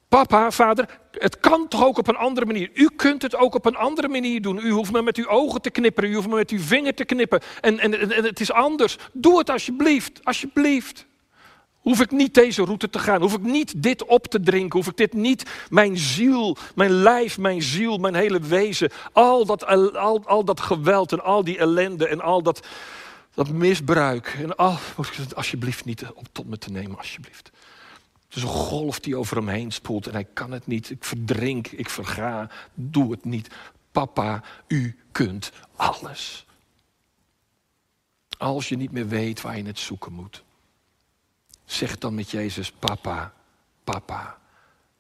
papa, 0.08 0.52
vader, 0.52 1.00
het 1.12 1.40
kan 1.40 1.68
toch 1.68 1.86
ook 1.86 1.98
op 1.98 2.08
een 2.08 2.16
andere 2.16 2.46
manier. 2.46 2.70
U 2.74 2.90
kunt 2.96 3.22
het 3.22 3.36
ook 3.36 3.56
op 3.56 3.66
een 3.66 3.76
andere 3.76 4.08
manier 4.08 4.42
doen. 4.42 4.60
U 4.66 4.72
hoeft 4.72 4.92
maar 4.92 5.04
met 5.04 5.18
uw 5.18 5.28
ogen 5.28 5.62
te 5.62 5.70
knipperen, 5.70 6.10
u 6.10 6.16
hoeft 6.16 6.28
maar 6.28 6.38
met 6.38 6.50
uw 6.50 6.60
vinger 6.60 6.94
te 6.94 7.06
knippen. 7.06 7.42
En, 7.62 7.80
en, 7.80 8.12
en 8.12 8.24
het 8.24 8.40
is 8.40 8.52
anders. 8.52 8.98
Doe 9.14 9.38
het 9.38 9.50
alsjeblieft, 9.50 10.20
alsjeblieft. 10.24 11.06
Hoef 11.88 12.02
ik 12.02 12.12
niet 12.12 12.34
deze 12.34 12.64
route 12.64 12.90
te 12.90 13.00
gaan? 13.00 13.22
Hoef 13.22 13.34
ik 13.34 13.42
niet 13.42 13.84
dit 13.84 14.06
op 14.06 14.28
te 14.28 14.40
drinken? 14.40 14.80
Hoef 14.80 14.88
ik 14.88 14.98
dit 14.98 15.14
niet, 15.14 15.50
mijn 15.70 15.98
ziel, 15.98 16.58
mijn 16.76 16.92
lijf, 16.92 17.38
mijn 17.38 17.62
ziel, 17.62 17.98
mijn 17.98 18.16
hele 18.16 18.40
wezen, 18.40 18.92
al 19.12 19.46
dat, 19.46 19.66
al, 19.66 20.26
al 20.26 20.44
dat 20.44 20.60
geweld 20.60 21.12
en 21.12 21.24
al 21.24 21.44
die 21.44 21.58
ellende 21.58 22.08
en 22.08 22.22
al 22.22 22.44
dat, 22.44 22.68
dat 23.34 23.50
misbruik. 23.50 24.38
En 24.42 24.56
al, 24.56 24.78
alsjeblieft 25.36 25.86
niet 25.86 26.04
op 26.14 26.28
tot 26.32 26.48
me 26.48 26.58
te 26.58 26.72
nemen, 26.72 26.98
alsjeblieft. 26.98 27.52
Het 28.28 28.36
is 28.36 28.42
een 28.42 28.48
golf 28.48 29.00
die 29.00 29.18
over 29.18 29.38
hem 29.38 29.48
heen 29.48 29.72
spoelt 29.72 30.08
en 30.08 30.14
hij 30.14 30.28
kan 30.34 30.52
het 30.52 30.68
niet. 30.68 30.90
Ik 30.90 31.04
verdrink, 31.04 31.68
ik 31.68 31.90
verga, 31.90 32.50
doe 32.74 33.12
het 33.12 33.26
niet. 33.26 33.48
Papa, 33.92 34.44
u 34.68 35.00
kunt 35.12 35.52
alles. 35.76 36.46
Als 38.38 38.70
je 38.70 38.78
niet 38.78 38.92
meer 38.92 39.08
weet 39.08 39.42
waar 39.42 39.58
je 39.58 39.64
het 39.64 39.80
zoeken 39.80 40.14
moet. 40.14 40.46
Zeg 41.68 41.98
dan 41.98 42.16
met 42.16 42.32
Jezus, 42.32 42.72
papa, 42.72 43.34
papa, 43.84 44.38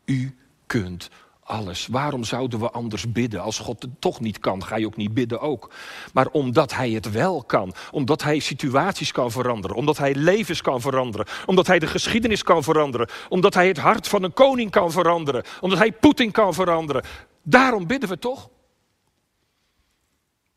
u 0.05 0.37
kunt 0.65 1.09
alles. 1.43 1.87
Waarom 1.87 2.23
zouden 2.23 2.59
we 2.59 2.69
anders 2.71 3.11
bidden? 3.11 3.41
Als 3.41 3.59
God 3.59 3.81
het 3.81 4.01
toch 4.01 4.19
niet 4.19 4.39
kan, 4.39 4.63
ga 4.63 4.75
je 4.75 4.85
ook 4.85 4.95
niet 4.95 5.13
bidden 5.13 5.39
ook. 5.39 5.71
Maar 6.13 6.27
omdat 6.27 6.73
Hij 6.73 6.89
het 6.89 7.11
wel 7.11 7.43
kan. 7.43 7.73
Omdat 7.91 8.23
Hij 8.23 8.39
situaties 8.39 9.11
kan 9.11 9.31
veranderen. 9.31 9.75
Omdat 9.75 9.97
Hij 9.97 10.15
levens 10.15 10.61
kan 10.61 10.81
veranderen. 10.81 11.27
Omdat 11.45 11.67
Hij 11.67 11.79
de 11.79 11.87
geschiedenis 11.87 12.43
kan 12.43 12.63
veranderen. 12.63 13.09
Omdat 13.29 13.53
Hij 13.53 13.67
het 13.67 13.77
hart 13.77 14.07
van 14.07 14.23
een 14.23 14.33
koning 14.33 14.71
kan 14.71 14.91
veranderen. 14.91 15.43
Omdat 15.59 15.79
Hij 15.79 15.91
Poetin 15.91 16.31
kan 16.31 16.53
veranderen. 16.53 17.03
Daarom 17.43 17.87
bidden 17.87 18.09
we 18.09 18.19
toch? 18.19 18.49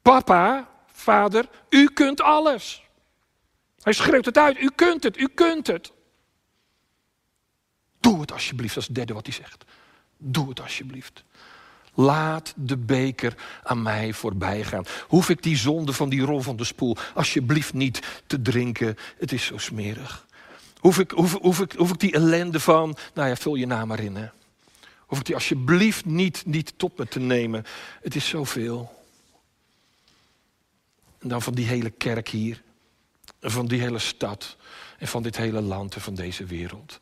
Papa, 0.02 0.68
vader, 0.92 1.48
u 1.68 1.90
kunt 1.94 2.22
alles. 2.22 2.82
Hij 3.82 3.92
schreeuwt 3.92 4.24
het 4.24 4.38
uit. 4.38 4.60
U 4.60 4.70
kunt 4.74 5.02
het, 5.02 5.18
u 5.18 5.28
kunt 5.34 5.66
het. 5.66 5.92
Doe 8.00 8.20
het 8.20 8.32
alsjeblieft, 8.32 8.74
dat 8.74 8.82
is 8.82 8.88
het 8.88 8.96
derde 8.96 9.12
wat 9.12 9.26
hij 9.26 9.34
zegt. 9.34 9.64
Doe 10.16 10.48
het 10.48 10.60
alsjeblieft. 10.60 11.24
Laat 11.94 12.52
de 12.56 12.76
beker 12.76 13.34
aan 13.62 13.82
mij 13.82 14.12
voorbij 14.12 14.64
gaan. 14.64 14.84
Hoef 15.08 15.28
ik 15.28 15.42
die 15.42 15.56
zonde 15.56 15.92
van 15.92 16.08
die 16.08 16.20
rol 16.20 16.40
van 16.40 16.56
de 16.56 16.64
spoel 16.64 16.96
alsjeblieft 17.14 17.72
niet 17.72 18.22
te 18.26 18.42
drinken? 18.42 18.96
Het 19.18 19.32
is 19.32 19.44
zo 19.44 19.58
smerig. 19.58 20.26
Hoef 20.78 20.98
ik, 20.98 21.10
hoef, 21.10 21.32
hoef 21.32 21.60
ik, 21.60 21.72
hoef 21.72 21.90
ik 21.90 22.00
die 22.00 22.12
ellende 22.12 22.60
van, 22.60 22.96
nou 23.14 23.28
ja, 23.28 23.36
vul 23.36 23.54
je 23.54 23.66
naam 23.66 23.88
maar 23.88 24.00
in. 24.00 24.16
Hè. 24.16 24.28
Hoef 24.98 25.18
ik 25.18 25.24
die 25.24 25.34
alsjeblieft 25.34 26.04
niet, 26.04 26.46
niet 26.46 26.72
tot 26.76 26.98
me 26.98 27.06
te 27.06 27.20
nemen? 27.20 27.64
Het 28.02 28.14
is 28.14 28.28
zoveel. 28.28 29.04
En 31.18 31.28
dan 31.28 31.42
van 31.42 31.54
die 31.54 31.66
hele 31.66 31.90
kerk 31.90 32.28
hier. 32.28 32.62
En 33.40 33.50
van 33.50 33.66
die 33.66 33.80
hele 33.80 33.98
stad. 33.98 34.56
En 34.98 35.08
van 35.08 35.22
dit 35.22 35.36
hele 35.36 35.60
land 35.60 35.94
en 35.94 36.00
van 36.00 36.14
deze 36.14 36.44
wereld 36.44 37.00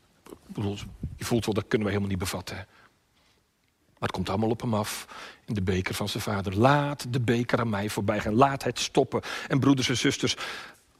je 1.15 1.25
voelt 1.25 1.45
wel, 1.45 1.53
dat 1.53 1.67
kunnen 1.67 1.87
we 1.87 1.93
helemaal 1.93 2.15
niet 2.15 2.29
bevatten. 2.29 2.55
Maar 3.99 4.07
het 4.07 4.11
komt 4.11 4.29
allemaal 4.29 4.49
op 4.49 4.61
hem 4.61 4.73
af 4.73 5.07
in 5.45 5.53
de 5.53 5.61
beker 5.61 5.95
van 5.95 6.09
zijn 6.09 6.23
vader. 6.23 6.57
Laat 6.57 7.13
de 7.13 7.19
beker 7.19 7.59
aan 7.59 7.69
mij 7.69 7.89
voorbij 7.89 8.19
gaan. 8.19 8.33
Laat 8.33 8.63
het 8.63 8.79
stoppen. 8.79 9.21
En 9.47 9.59
broeders 9.59 9.89
en 9.89 9.97
zusters, 9.97 10.35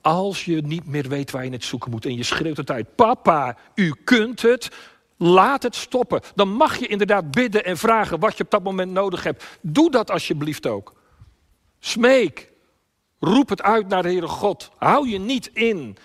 als 0.02 0.46
je 0.46 0.62
niet 0.62 0.86
meer 0.86 1.10
weet 1.10 1.32
waar 1.32 1.46
je 1.46 1.52
het 1.52 1.64
zoeken 1.64 1.92
moet 1.92 2.06
en 2.06 2.16
je 2.16 2.24
schreeuwt 2.24 2.58
het 2.58 2.72
uit, 2.72 2.96
papa, 2.96 3.58
u 3.76 3.94
kunt 4.04 4.42
het, 4.42 4.70
laat 5.18 5.64
het 5.64 5.76
stoppen. 5.76 6.22
Dan 6.36 6.50
mag 6.50 6.78
je 6.78 6.88
inderdaad 6.88 7.32
bidden 7.32 7.66
en 7.66 7.78
vragen 7.78 8.20
wat 8.20 8.38
je 8.38 8.44
op 8.44 8.52
dat 8.52 8.64
moment 8.64 8.92
nodig 8.92 9.24
hebt. 9.24 9.46
Doe 9.62 9.92
dat 9.92 10.12
alsjeblieft 10.12 10.68
ook. 10.68 10.94
Smeek. 11.80 12.48
Roep 13.20 13.50
het 13.50 13.62
uit 13.62 13.88
naar 13.88 14.02
de 14.02 14.10
Heere 14.10 14.28
God. 14.28 14.72
Hou 14.78 15.10
je 15.10 15.20
niet 15.20 15.50
in. 15.54 15.98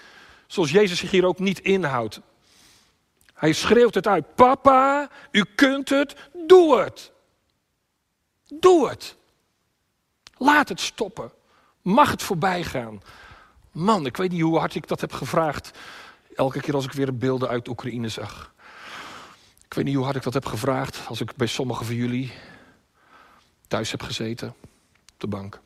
Zoals 0.46 0.70
Jezus 0.70 0.98
zich 0.98 1.10
hier 1.10 1.26
ook 1.26 1.38
niet 1.38 1.58
inhoudt. 1.58 2.20
Hij 3.34 3.52
schreeuwt 3.52 3.94
het 3.94 4.06
uit. 4.06 4.34
Papa, 4.34 5.10
u 5.30 5.44
kunt 5.54 5.88
het, 5.88 6.16
doe 6.46 6.78
het. 6.78 7.12
Doe 8.46 8.88
het. 8.88 9.16
Laat 10.36 10.68
het 10.68 10.80
stoppen. 10.80 11.32
Mag 11.82 12.10
het 12.10 12.22
voorbij 12.22 12.64
gaan? 12.64 13.02
Man, 13.72 14.06
ik 14.06 14.16
weet 14.16 14.30
niet 14.30 14.40
hoe 14.40 14.58
hard 14.58 14.74
ik 14.74 14.88
dat 14.88 15.00
heb 15.00 15.12
gevraagd. 15.12 15.70
Elke 16.34 16.60
keer 16.60 16.74
als 16.74 16.84
ik 16.84 16.92
weer 16.92 17.16
beelden 17.16 17.48
uit 17.48 17.68
Oekraïne 17.68 18.08
zag. 18.08 18.52
Ik 19.64 19.74
weet 19.74 19.84
niet 19.84 19.94
hoe 19.94 20.04
hard 20.04 20.16
ik 20.16 20.22
dat 20.22 20.34
heb 20.34 20.46
gevraagd 20.46 21.06
als 21.06 21.20
ik 21.20 21.36
bij 21.36 21.46
sommigen 21.46 21.86
van 21.86 21.94
jullie 21.94 22.32
thuis 23.68 23.90
heb 23.90 24.02
gezeten, 24.02 24.48
op 25.12 25.14
de 25.20 25.26
bank. 25.26 25.60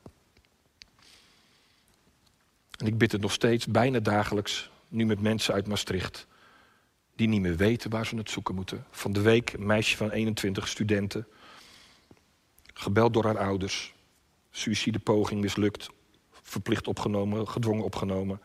En 2.76 2.86
ik 2.86 2.98
bid 2.98 3.12
het 3.12 3.20
nog 3.20 3.32
steeds, 3.32 3.66
bijna 3.66 3.98
dagelijks, 3.98 4.70
nu 4.88 5.06
met 5.06 5.20
mensen 5.20 5.54
uit 5.54 5.66
Maastricht, 5.66 6.26
die 7.18 7.28
niet 7.28 7.40
meer 7.40 7.56
weten 7.56 7.90
waar 7.90 8.06
ze 8.06 8.16
het 8.16 8.30
zoeken 8.30 8.54
moeten. 8.54 8.84
Van 8.90 9.12
de 9.12 9.20
week 9.20 9.52
een 9.52 9.66
meisje 9.66 9.96
van 9.96 10.10
21 10.10 10.68
studenten, 10.68 11.26
gebeld 12.74 13.12
door 13.12 13.24
haar 13.24 13.38
ouders, 13.38 13.94
suïcidepoging 14.50 15.40
mislukt, 15.40 15.88
verplicht 16.30 16.88
opgenomen, 16.88 17.48
gedwongen 17.48 17.84
opgenomen. 17.84 18.40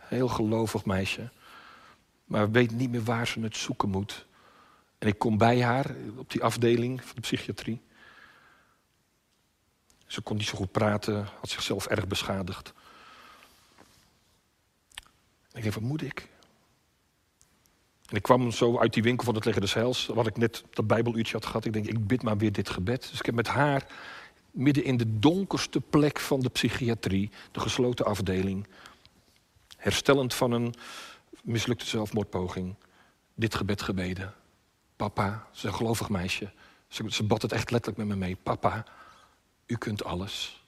Heel 0.00 0.28
gelovig 0.28 0.84
meisje, 0.84 1.30
maar 2.24 2.50
weet 2.50 2.70
niet 2.70 2.90
meer 2.90 3.02
waar 3.04 3.26
ze 3.26 3.40
het 3.40 3.56
zoeken 3.56 3.88
moet. 3.88 4.26
En 4.98 5.08
ik 5.08 5.18
kom 5.18 5.38
bij 5.38 5.62
haar 5.62 5.94
op 6.16 6.30
die 6.30 6.42
afdeling 6.42 7.04
van 7.04 7.14
de 7.14 7.20
psychiatrie. 7.20 7.80
Ze 10.06 10.20
kon 10.20 10.36
niet 10.36 10.46
zo 10.46 10.56
goed 10.56 10.72
praten, 10.72 11.28
had 11.40 11.50
zichzelf 11.50 11.86
erg 11.86 12.06
beschadigd. 12.06 12.72
Ik 15.52 15.62
dacht, 15.62 15.74
wat 15.74 15.84
moet 15.84 16.02
ik? 16.02 16.30
En 18.12 18.18
ik 18.18 18.24
kwam 18.24 18.50
zo 18.50 18.78
uit 18.78 18.92
die 18.92 19.02
winkel 19.02 19.24
van 19.24 19.34
het 19.34 19.44
Leggen 19.44 19.62
des 19.62 19.74
Heils, 19.74 20.06
wat 20.06 20.26
ik 20.26 20.36
net 20.36 20.64
dat 20.70 20.86
bijbeluurtje 20.86 21.32
had 21.32 21.46
gehad. 21.46 21.64
Ik 21.64 21.72
denk, 21.72 21.86
ik 21.86 22.06
bid 22.06 22.22
maar 22.22 22.36
weer 22.36 22.52
dit 22.52 22.70
gebed. 22.70 23.00
Dus 23.10 23.18
ik 23.18 23.26
heb 23.26 23.34
met 23.34 23.46
haar 23.46 23.86
midden 24.50 24.84
in 24.84 24.96
de 24.96 25.18
donkerste 25.18 25.80
plek 25.80 26.20
van 26.20 26.40
de 26.40 26.48
psychiatrie, 26.48 27.30
de 27.52 27.60
gesloten 27.60 28.04
afdeling, 28.04 28.66
herstellend 29.76 30.34
van 30.34 30.52
een 30.52 30.74
mislukte 31.42 31.86
zelfmoordpoging, 31.86 32.74
dit 33.34 33.54
gebed 33.54 33.82
gebeden. 33.82 34.34
Papa, 34.96 35.46
ze 35.50 35.56
is 35.56 35.62
een 35.62 35.74
gelovig 35.74 36.08
meisje. 36.08 36.52
Ze, 36.88 37.04
ze 37.08 37.22
bad 37.22 37.42
het 37.42 37.52
echt 37.52 37.70
letterlijk 37.70 38.08
met 38.08 38.18
me 38.18 38.24
mee. 38.24 38.36
Papa, 38.42 38.84
u 39.66 39.76
kunt 39.76 40.04
alles. 40.04 40.64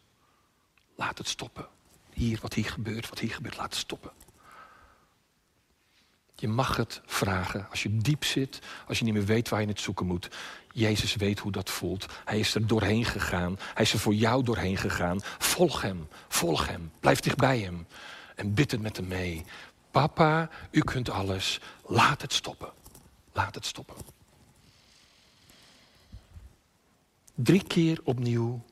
Laat 0.94 1.18
het 1.18 1.28
stoppen. 1.28 1.66
Hier, 2.12 2.38
wat 2.42 2.54
hier 2.54 2.64
gebeurt, 2.70 3.08
wat 3.08 3.18
hier 3.18 3.30
gebeurt, 3.30 3.56
laat 3.56 3.70
het 3.70 3.74
stoppen. 3.74 4.10
Je 6.44 6.50
mag 6.50 6.76
het 6.76 7.00
vragen 7.06 7.66
als 7.70 7.82
je 7.82 7.96
diep 7.96 8.24
zit, 8.24 8.58
als 8.86 8.98
je 8.98 9.04
niet 9.04 9.14
meer 9.14 9.24
weet 9.24 9.48
waar 9.48 9.60
je 9.60 9.66
het 9.66 9.80
zoeken 9.80 10.06
moet. 10.06 10.28
Jezus 10.72 11.14
weet 11.14 11.38
hoe 11.38 11.52
dat 11.52 11.70
voelt. 11.70 12.06
Hij 12.24 12.38
is 12.38 12.54
er 12.54 12.66
doorheen 12.66 13.04
gegaan. 13.04 13.58
Hij 13.74 13.84
is 13.84 13.92
er 13.92 13.98
voor 13.98 14.14
jou 14.14 14.42
doorheen 14.42 14.76
gegaan. 14.76 15.20
Volg 15.38 15.82
hem, 15.82 16.08
volg 16.28 16.68
hem. 16.68 16.92
Blijf 17.00 17.20
dicht 17.20 17.36
bij 17.36 17.58
hem. 17.58 17.86
En 18.34 18.54
bid 18.54 18.70
het 18.70 18.80
met 18.80 18.96
hem 18.96 19.06
mee. 19.06 19.44
Papa, 19.90 20.50
u 20.70 20.80
kunt 20.80 21.10
alles. 21.10 21.60
Laat 21.86 22.22
het 22.22 22.32
stoppen. 22.32 22.72
Laat 23.32 23.54
het 23.54 23.66
stoppen. 23.66 23.96
Drie 27.34 27.64
keer 27.64 28.00
opnieuw 28.02 28.64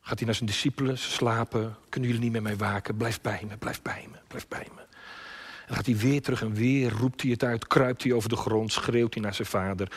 gaat 0.00 0.16
hij 0.18 0.26
naar 0.26 0.34
zijn 0.34 0.48
discipelen, 0.48 0.98
slapen. 0.98 1.76
Kunnen 1.88 2.10
jullie 2.10 2.24
niet 2.24 2.32
met 2.32 2.42
mij 2.42 2.56
waken? 2.56 2.96
Blijf 2.96 3.20
bij 3.20 3.44
me, 3.48 3.56
blijf 3.56 3.82
bij 3.82 4.08
me, 4.10 4.18
blijf 4.28 4.48
bij 4.48 4.68
me. 4.74 4.83
En 5.66 5.74
gaat 5.74 5.86
hij 5.86 5.96
weer 5.96 6.22
terug 6.22 6.42
en 6.42 6.54
weer 6.54 6.90
roept 6.90 7.22
hij 7.22 7.30
het 7.30 7.44
uit, 7.44 7.66
kruipt 7.66 8.02
hij 8.02 8.12
over 8.12 8.28
de 8.28 8.36
grond, 8.36 8.72
schreeuwt 8.72 9.14
hij 9.14 9.22
naar 9.22 9.34
zijn 9.34 9.48
vader. 9.48 9.88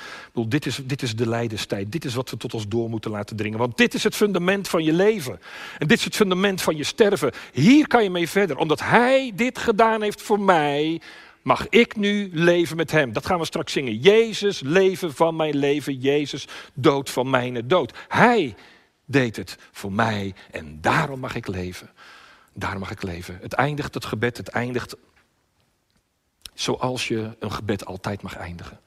Dit, 0.47 0.65
is, 0.65 0.80
dit 0.86 1.01
is 1.01 1.15
de 1.15 1.27
lijdenstijd, 1.27 1.91
dit 1.91 2.06
is 2.06 2.13
wat 2.13 2.30
we 2.30 2.38
tot 2.38 2.53
ons 2.53 2.67
door 2.67 2.89
moeten 2.89 3.12
laten 3.12 3.36
dringen. 3.36 3.60
Want 3.60 3.77
dit 3.77 3.93
is 3.93 4.03
het 4.03 4.15
fundament 4.15 4.67
van 4.67 4.84
je 4.84 4.93
leven. 4.93 5.39
En 5.77 5.88
dit 5.88 5.97
is 5.97 6.03
het 6.03 6.15
fundament 6.15 6.62
van 6.62 6.77
je 6.77 6.84
sterven. 6.84 7.32
Hier 7.53 7.88
kan 7.88 8.03
je 8.03 8.10
mee 8.10 8.30
verder, 8.30 8.58
omdat 8.58 8.80
hij 8.80 9.32
dit 9.36 9.58
gedaan 9.58 10.01
heeft 10.01 10.21
voor 10.21 10.39
mij, 10.39 11.01
mag 11.41 11.69
ik 11.69 11.95
nu 11.95 12.30
leven 12.34 12.77
met 12.77 12.91
hem. 12.91 13.13
Dat 13.13 13.25
gaan 13.25 13.39
we 13.39 13.45
straks 13.45 13.71
zingen. 13.71 13.97
Jezus, 13.97 14.60
leven 14.60 15.13
van 15.13 15.36
mijn 15.36 15.56
leven, 15.56 15.99
Jezus, 15.99 16.47
dood 16.73 17.10
van 17.10 17.30
mijn 17.30 17.67
dood. 17.67 17.93
Hij 18.08 18.56
deed 19.06 19.36
het 19.36 19.58
voor 19.71 19.91
mij 19.91 20.34
en 20.51 20.77
daarom 20.82 21.19
mag 21.19 21.36
ik 21.36 21.47
leven. 21.47 21.89
Daarom 22.53 22.80
mag 22.80 22.91
ik 22.91 23.03
leven. 23.03 23.38
Het 23.41 23.53
eindigt, 23.53 23.93
het 23.93 24.06
gebed, 24.06 24.38
het 24.38 24.47
eindigt 24.47 24.95
zoals 26.59 27.07
je 27.07 27.35
een 27.39 27.51
gebed 27.51 27.85
altijd 27.85 28.21
mag 28.21 28.35
eindigen. 28.35 28.79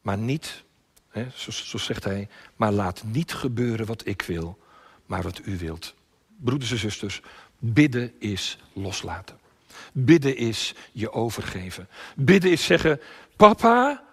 Maar 0.00 0.18
niet, 0.18 0.64
hè, 1.08 1.26
zo, 1.34 1.50
zo 1.50 1.78
zegt 1.78 2.04
hij, 2.04 2.28
maar 2.56 2.72
laat 2.72 3.02
niet 3.04 3.34
gebeuren 3.34 3.86
wat 3.86 4.06
ik 4.06 4.22
wil, 4.22 4.58
maar 5.06 5.22
wat 5.22 5.40
u 5.44 5.58
wilt. 5.58 5.94
Broeders 6.36 6.70
en 6.70 6.78
zusters, 6.78 7.20
bidden 7.58 8.20
is 8.20 8.58
loslaten. 8.72 9.38
Bidden 9.92 10.36
is 10.36 10.74
je 10.92 11.12
overgeven. 11.12 11.88
Bidden 12.16 12.50
is 12.50 12.64
zeggen, 12.64 13.00
papa, 13.36 14.04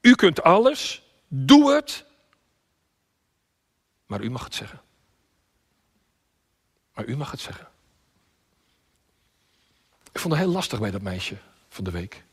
u 0.00 0.14
kunt 0.14 0.42
alles, 0.42 1.02
doe 1.28 1.74
het, 1.74 2.04
maar 4.06 4.22
u 4.22 4.30
mag 4.30 4.44
het 4.44 4.54
zeggen. 4.54 4.80
Maar 6.94 7.04
u 7.04 7.16
mag 7.16 7.30
het 7.30 7.40
zeggen. 7.40 7.68
Ik 10.16 10.22
vond 10.22 10.34
het 10.34 10.42
heel 10.42 10.52
lastig 10.52 10.80
bij 10.80 10.90
dat 10.90 11.02
meisje 11.02 11.36
van 11.68 11.84
de 11.84 11.90
week. 11.90 12.24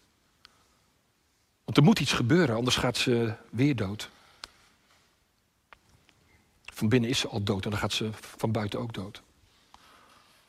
Want 1.63 1.78
er 1.78 1.84
moet 1.84 2.00
iets 2.00 2.13
gebeuren, 2.13 2.56
anders 2.56 2.76
gaat 2.76 2.98
ze 2.98 3.34
weer 3.50 3.76
dood. 3.76 4.10
Van 6.65 6.89
binnen 6.89 7.10
is 7.10 7.19
ze 7.19 7.28
al 7.28 7.43
dood 7.43 7.63
en 7.65 7.69
dan 7.69 7.80
gaat 7.80 7.93
ze 7.93 8.10
van 8.13 8.52
buiten 8.52 8.80
ook 8.80 8.93
dood. 8.93 9.22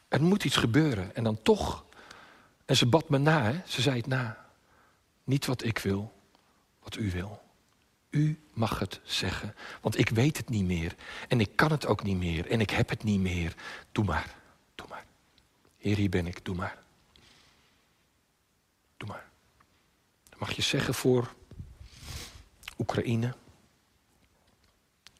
Er 0.08 0.22
moet 0.22 0.44
iets 0.44 0.56
gebeuren 0.56 1.14
en 1.14 1.24
dan 1.24 1.42
toch. 1.42 1.84
En 2.64 2.76
ze 2.76 2.86
bad 2.86 3.08
me 3.08 3.18
na, 3.18 3.42
hè? 3.42 3.60
ze 3.66 3.82
zei 3.82 3.96
het 3.96 4.06
na. 4.06 4.46
Niet 5.24 5.46
wat 5.46 5.64
ik 5.64 5.78
wil, 5.78 6.12
wat 6.82 6.96
u 6.96 7.10
wil. 7.10 7.42
U 8.10 8.40
mag 8.52 8.78
het 8.78 9.00
zeggen, 9.04 9.54
want 9.80 9.98
ik 9.98 10.08
weet 10.08 10.36
het 10.36 10.48
niet 10.48 10.64
meer. 10.64 10.94
En 11.28 11.40
ik 11.40 11.56
kan 11.56 11.70
het 11.70 11.86
ook 11.86 12.02
niet 12.02 12.16
meer 12.16 12.50
en 12.50 12.60
ik 12.60 12.70
heb 12.70 12.88
het 12.88 13.02
niet 13.02 13.20
meer. 13.20 13.54
Doe 13.92 14.04
maar, 14.04 14.34
doe 14.74 14.86
maar. 14.88 15.04
Heer, 15.78 15.96
hier 15.96 16.10
ben 16.10 16.26
ik, 16.26 16.44
doe 16.44 16.54
maar. 16.54 16.82
Doe 18.96 19.08
maar. 19.08 19.28
Dat 20.28 20.33
mag 20.44 20.56
je 20.56 20.62
zeggen 20.62 20.94
voor 20.94 21.34
Oekraïne. 22.78 23.34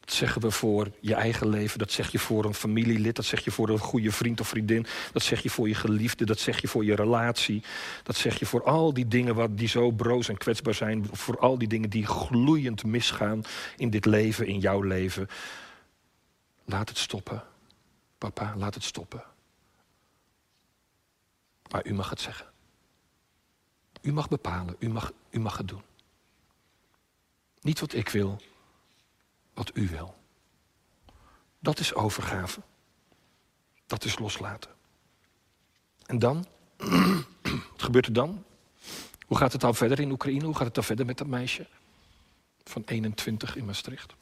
Dat 0.00 0.12
zeggen 0.12 0.40
we 0.42 0.50
voor 0.50 0.90
je 1.00 1.14
eigen 1.14 1.48
leven. 1.48 1.78
Dat 1.78 1.90
zeg 1.90 2.12
je 2.12 2.18
voor 2.18 2.44
een 2.44 2.54
familielid. 2.54 3.16
Dat 3.16 3.24
zeg 3.24 3.44
je 3.44 3.50
voor 3.50 3.68
een 3.68 3.78
goede 3.78 4.12
vriend 4.12 4.40
of 4.40 4.48
vriendin. 4.48 4.87
Dat 5.12 5.22
zeg 5.22 5.42
je 5.42 5.50
voor 5.50 5.68
je 5.68 5.74
geliefde. 5.74 6.24
Dat 6.24 6.38
zeg 6.38 6.60
je 6.60 6.68
voor 6.68 6.84
je 6.84 6.94
relatie. 6.94 7.62
Dat 8.02 8.16
zeg 8.16 8.38
je 8.38 8.46
voor 8.46 8.64
al 8.64 8.94
die 8.94 9.08
dingen 9.08 9.34
wat, 9.34 9.58
die 9.58 9.68
zo 9.68 9.90
broos 9.90 10.28
en 10.28 10.37
kwetsbaar 10.37 10.74
zijn. 10.74 11.08
Voor 11.12 11.38
al 11.38 11.58
die 11.58 11.68
dingen 11.68 11.90
die 11.90 12.06
gloeiend 12.06 12.84
misgaan 12.84 13.42
in 13.76 13.90
dit 13.90 14.04
leven, 14.04 14.46
in 14.46 14.58
jouw 14.58 14.80
leven. 14.80 15.28
Laat 16.64 16.88
het 16.88 16.98
stoppen. 16.98 17.42
Papa, 18.18 18.54
laat 18.56 18.74
het 18.74 18.84
stoppen. 18.84 19.24
Maar 21.70 21.87
u 21.87 21.94
mag 21.94 22.10
het 22.10 22.20
zeggen. 22.20 22.53
U 24.04 24.12
mag 24.12 24.28
bepalen, 24.28 24.76
u 24.78 24.88
mag, 24.88 25.12
u 25.30 25.40
mag 25.40 25.56
het 25.56 25.68
doen. 25.68 25.82
Niet 27.60 27.80
wat 27.80 27.92
ik 27.92 28.08
wil, 28.08 28.40
wat 29.54 29.70
u 29.76 29.88
wil. 29.88 30.14
Dat 31.58 31.78
is 31.78 31.94
overgave. 31.94 32.60
Dat 33.86 34.04
is 34.04 34.18
loslaten. 34.18 34.70
En 36.06 36.18
dan? 36.18 36.46
wat 37.72 37.82
gebeurt 37.82 38.06
er 38.06 38.12
dan? 38.12 38.44
Hoe 39.26 39.36
gaat 39.36 39.52
het 39.52 39.60
dan 39.60 39.74
verder 39.74 40.00
in 40.00 40.10
Oekraïne? 40.10 40.44
Hoe 40.44 40.56
gaat 40.56 40.66
het 40.66 40.74
dan 40.74 40.84
verder 40.84 41.06
met 41.06 41.18
dat 41.18 41.26
meisje 41.26 41.66
van 42.64 42.82
21 42.84 43.56
in 43.56 43.64
Maastricht? 43.64 44.14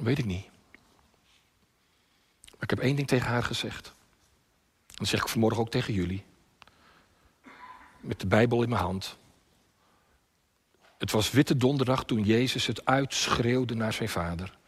Weet 0.00 0.18
ik 0.18 0.24
niet. 0.24 0.46
Maar 2.44 2.62
ik 2.62 2.70
heb 2.70 2.78
één 2.78 2.96
ding 2.96 3.08
tegen 3.08 3.28
haar 3.28 3.42
gezegd. 3.42 3.94
Dat 4.86 5.08
zeg 5.08 5.20
ik 5.20 5.28
vanmorgen 5.28 5.60
ook 5.60 5.70
tegen 5.70 5.94
jullie 5.94 6.24
met 8.04 8.20
de 8.20 8.26
Bijbel 8.26 8.62
in 8.62 8.68
mijn 8.68 8.82
hand. 8.82 9.16
Het 10.98 11.10
was 11.10 11.30
Witte 11.30 11.56
Donderdag 11.56 12.04
toen 12.04 12.22
Jezus 12.22 12.66
het 12.66 12.84
uitschreeuwde 12.84 13.74
naar 13.74 13.92
zijn 13.92 14.08
vader. 14.08 14.58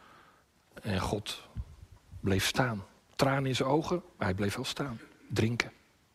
En 0.81 0.99
God 0.99 1.47
bleef 2.19 2.45
staan. 2.45 2.85
Tranen 3.15 3.45
in 3.45 3.55
zijn 3.55 3.69
ogen, 3.69 4.03
maar 4.17 4.27
hij 4.27 4.35
bleef 4.35 4.55
wel 4.55 4.65
staan. 4.65 4.99
Drinken, 5.27 5.71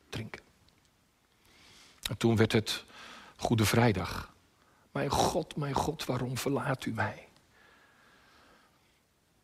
drinken. 0.09 0.43
En 2.11 2.17
toen 2.17 2.37
werd 2.37 2.53
het 2.53 2.85
Goede 3.37 3.65
Vrijdag. 3.65 4.33
Mijn 4.91 5.11
God, 5.11 5.57
mijn 5.57 5.75
God, 5.75 6.05
waarom 6.05 6.39
verlaat 6.39 6.85
u 6.85 6.93
mij? 6.93 7.29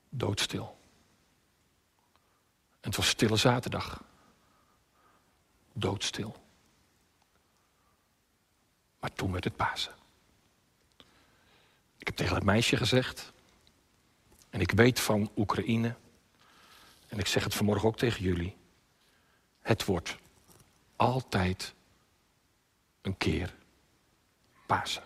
Doodstil. 0.08 0.76
En 2.80 2.88
het 2.88 2.96
was 2.96 3.08
Stille 3.08 3.36
Zaterdag. 3.36 4.02
Doodstil. 5.72 6.47
Maar 9.00 9.12
toen 9.12 9.32
werd 9.32 9.44
het 9.44 9.56
Pasen. 9.56 9.92
Ik 11.98 12.06
heb 12.06 12.16
tegen 12.16 12.34
het 12.34 12.44
meisje 12.44 12.76
gezegd: 12.76 13.32
En 14.50 14.61
ik 14.61 14.70
weet 14.70 15.00
van 15.00 15.30
Oekraïne, 15.37 15.94
en 17.08 17.18
ik 17.18 17.26
zeg 17.26 17.44
het 17.44 17.54
vanmorgen 17.54 17.88
ook 17.88 17.96
tegen 17.96 18.22
jullie, 18.22 18.56
het 19.61 19.84
wordt 19.84 20.16
altijd 20.96 21.74
een 23.02 23.16
keer 23.16 23.54
Pasen. 24.66 25.02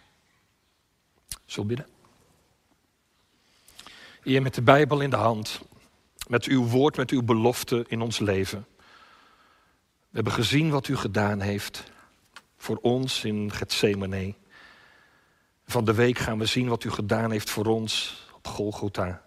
Zullen 1.44 1.68
we 1.68 1.74
bidden? 1.74 1.94
Heer, 4.22 4.42
met 4.42 4.54
de 4.54 4.62
Bijbel 4.62 5.00
in 5.00 5.10
de 5.10 5.16
hand, 5.16 5.60
met 6.28 6.44
uw 6.44 6.64
woord, 6.64 6.96
met 6.96 7.10
uw 7.10 7.22
belofte 7.22 7.84
in 7.88 8.00
ons 8.00 8.18
leven. 8.18 8.66
We 9.98 10.18
hebben 10.18 10.32
gezien 10.32 10.70
wat 10.70 10.88
u 10.88 10.96
gedaan 10.96 11.40
heeft 11.40 11.91
voor 12.62 12.78
ons 12.82 13.24
in 13.24 13.52
Gethsemane. 13.52 14.34
Van 15.66 15.84
de 15.84 15.94
week 15.94 16.18
gaan 16.18 16.38
we 16.38 16.46
zien 16.46 16.68
wat 16.68 16.84
u 16.84 16.90
gedaan 16.90 17.30
heeft 17.30 17.50
voor 17.50 17.66
ons 17.66 18.24
op 18.34 18.46
Golgotha. 18.46 19.22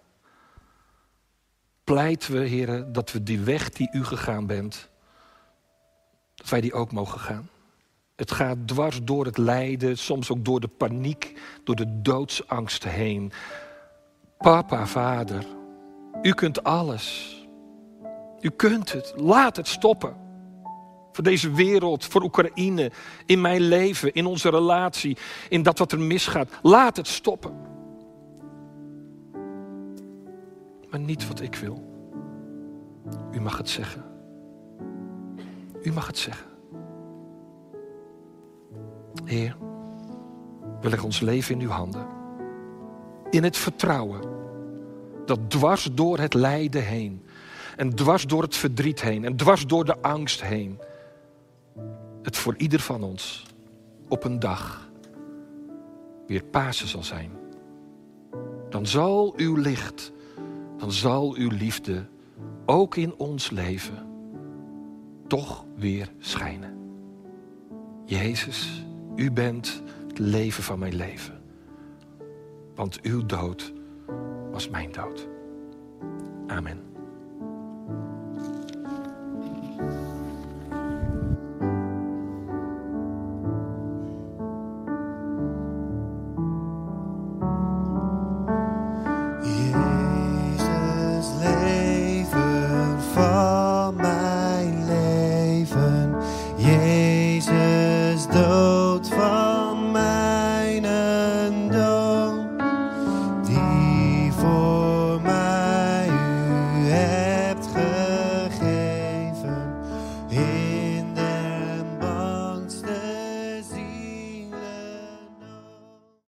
Pleiten 1.84 2.32
we, 2.32 2.38
heren, 2.38 2.92
dat 2.92 3.12
we 3.12 3.22
die 3.22 3.40
weg 3.40 3.70
die 3.70 3.88
u 3.92 4.04
gegaan 4.04 4.46
bent, 4.46 4.88
dat 6.34 6.48
wij 6.48 6.60
die 6.60 6.72
ook 6.72 6.92
mogen 6.92 7.20
gaan. 7.20 7.48
Het 8.14 8.32
gaat 8.32 8.68
dwars 8.68 9.02
door 9.02 9.24
het 9.24 9.38
lijden, 9.38 9.98
soms 9.98 10.30
ook 10.30 10.44
door 10.44 10.60
de 10.60 10.68
paniek, 10.68 11.40
door 11.64 11.76
de 11.76 12.02
doodsangst 12.02 12.84
heen. 12.84 13.32
Papa, 14.38 14.86
vader, 14.86 15.46
u 16.22 16.32
kunt 16.32 16.64
alles. 16.64 17.36
U 18.40 18.50
kunt 18.50 18.92
het. 18.92 19.12
Laat 19.16 19.56
het 19.56 19.68
stoppen. 19.68 20.25
Voor 21.16 21.24
deze 21.24 21.52
wereld, 21.52 22.04
voor 22.04 22.22
Oekraïne, 22.22 22.90
in 23.26 23.40
mijn 23.40 23.60
leven, 23.60 24.12
in 24.12 24.26
onze 24.26 24.50
relatie, 24.50 25.16
in 25.48 25.62
dat 25.62 25.78
wat 25.78 25.92
er 25.92 26.00
misgaat. 26.00 26.48
Laat 26.62 26.96
het 26.96 27.06
stoppen. 27.06 27.54
Maar 30.90 31.00
niet 31.00 31.28
wat 31.28 31.40
ik 31.40 31.54
wil. 31.54 31.82
U 33.32 33.40
mag 33.40 33.58
het 33.58 33.68
zeggen. 33.68 34.04
U 35.82 35.92
mag 35.92 36.06
het 36.06 36.18
zeggen. 36.18 36.46
Heer, 39.24 39.56
we 40.80 40.88
leggen 40.88 41.04
ons 41.04 41.20
leven 41.20 41.54
in 41.54 41.60
uw 41.60 41.70
handen. 41.70 42.06
In 43.30 43.44
het 43.44 43.56
vertrouwen 43.56 44.20
dat 45.26 45.50
dwars 45.50 45.88
door 45.92 46.18
het 46.18 46.34
lijden 46.34 46.84
heen 46.84 47.26
en 47.76 47.94
dwars 47.94 48.26
door 48.26 48.42
het 48.42 48.56
verdriet 48.56 49.00
heen 49.00 49.24
en 49.24 49.36
dwars 49.36 49.66
door 49.66 49.84
de 49.84 50.02
angst 50.02 50.42
heen, 50.42 50.78
het 52.22 52.36
voor 52.36 52.54
ieder 52.56 52.80
van 52.80 53.02
ons 53.02 53.46
op 54.08 54.24
een 54.24 54.38
dag 54.38 54.90
weer 56.26 56.44
Pasen 56.44 56.88
zal 56.88 57.02
zijn. 57.02 57.30
Dan 58.68 58.86
zal 58.86 59.34
uw 59.36 59.56
licht, 59.56 60.12
dan 60.78 60.92
zal 60.92 61.34
uw 61.34 61.50
liefde 61.50 62.06
ook 62.66 62.96
in 62.96 63.14
ons 63.16 63.50
leven 63.50 64.06
toch 65.26 65.64
weer 65.76 66.12
schijnen. 66.18 66.76
Jezus, 68.04 68.84
u 69.16 69.32
bent 69.32 69.82
het 70.08 70.18
leven 70.18 70.62
van 70.62 70.78
mijn 70.78 70.94
leven. 70.94 71.40
Want 72.74 73.00
uw 73.00 73.26
dood 73.26 73.72
was 74.50 74.68
mijn 74.68 74.92
dood. 74.92 75.28
Amen. 76.46 76.95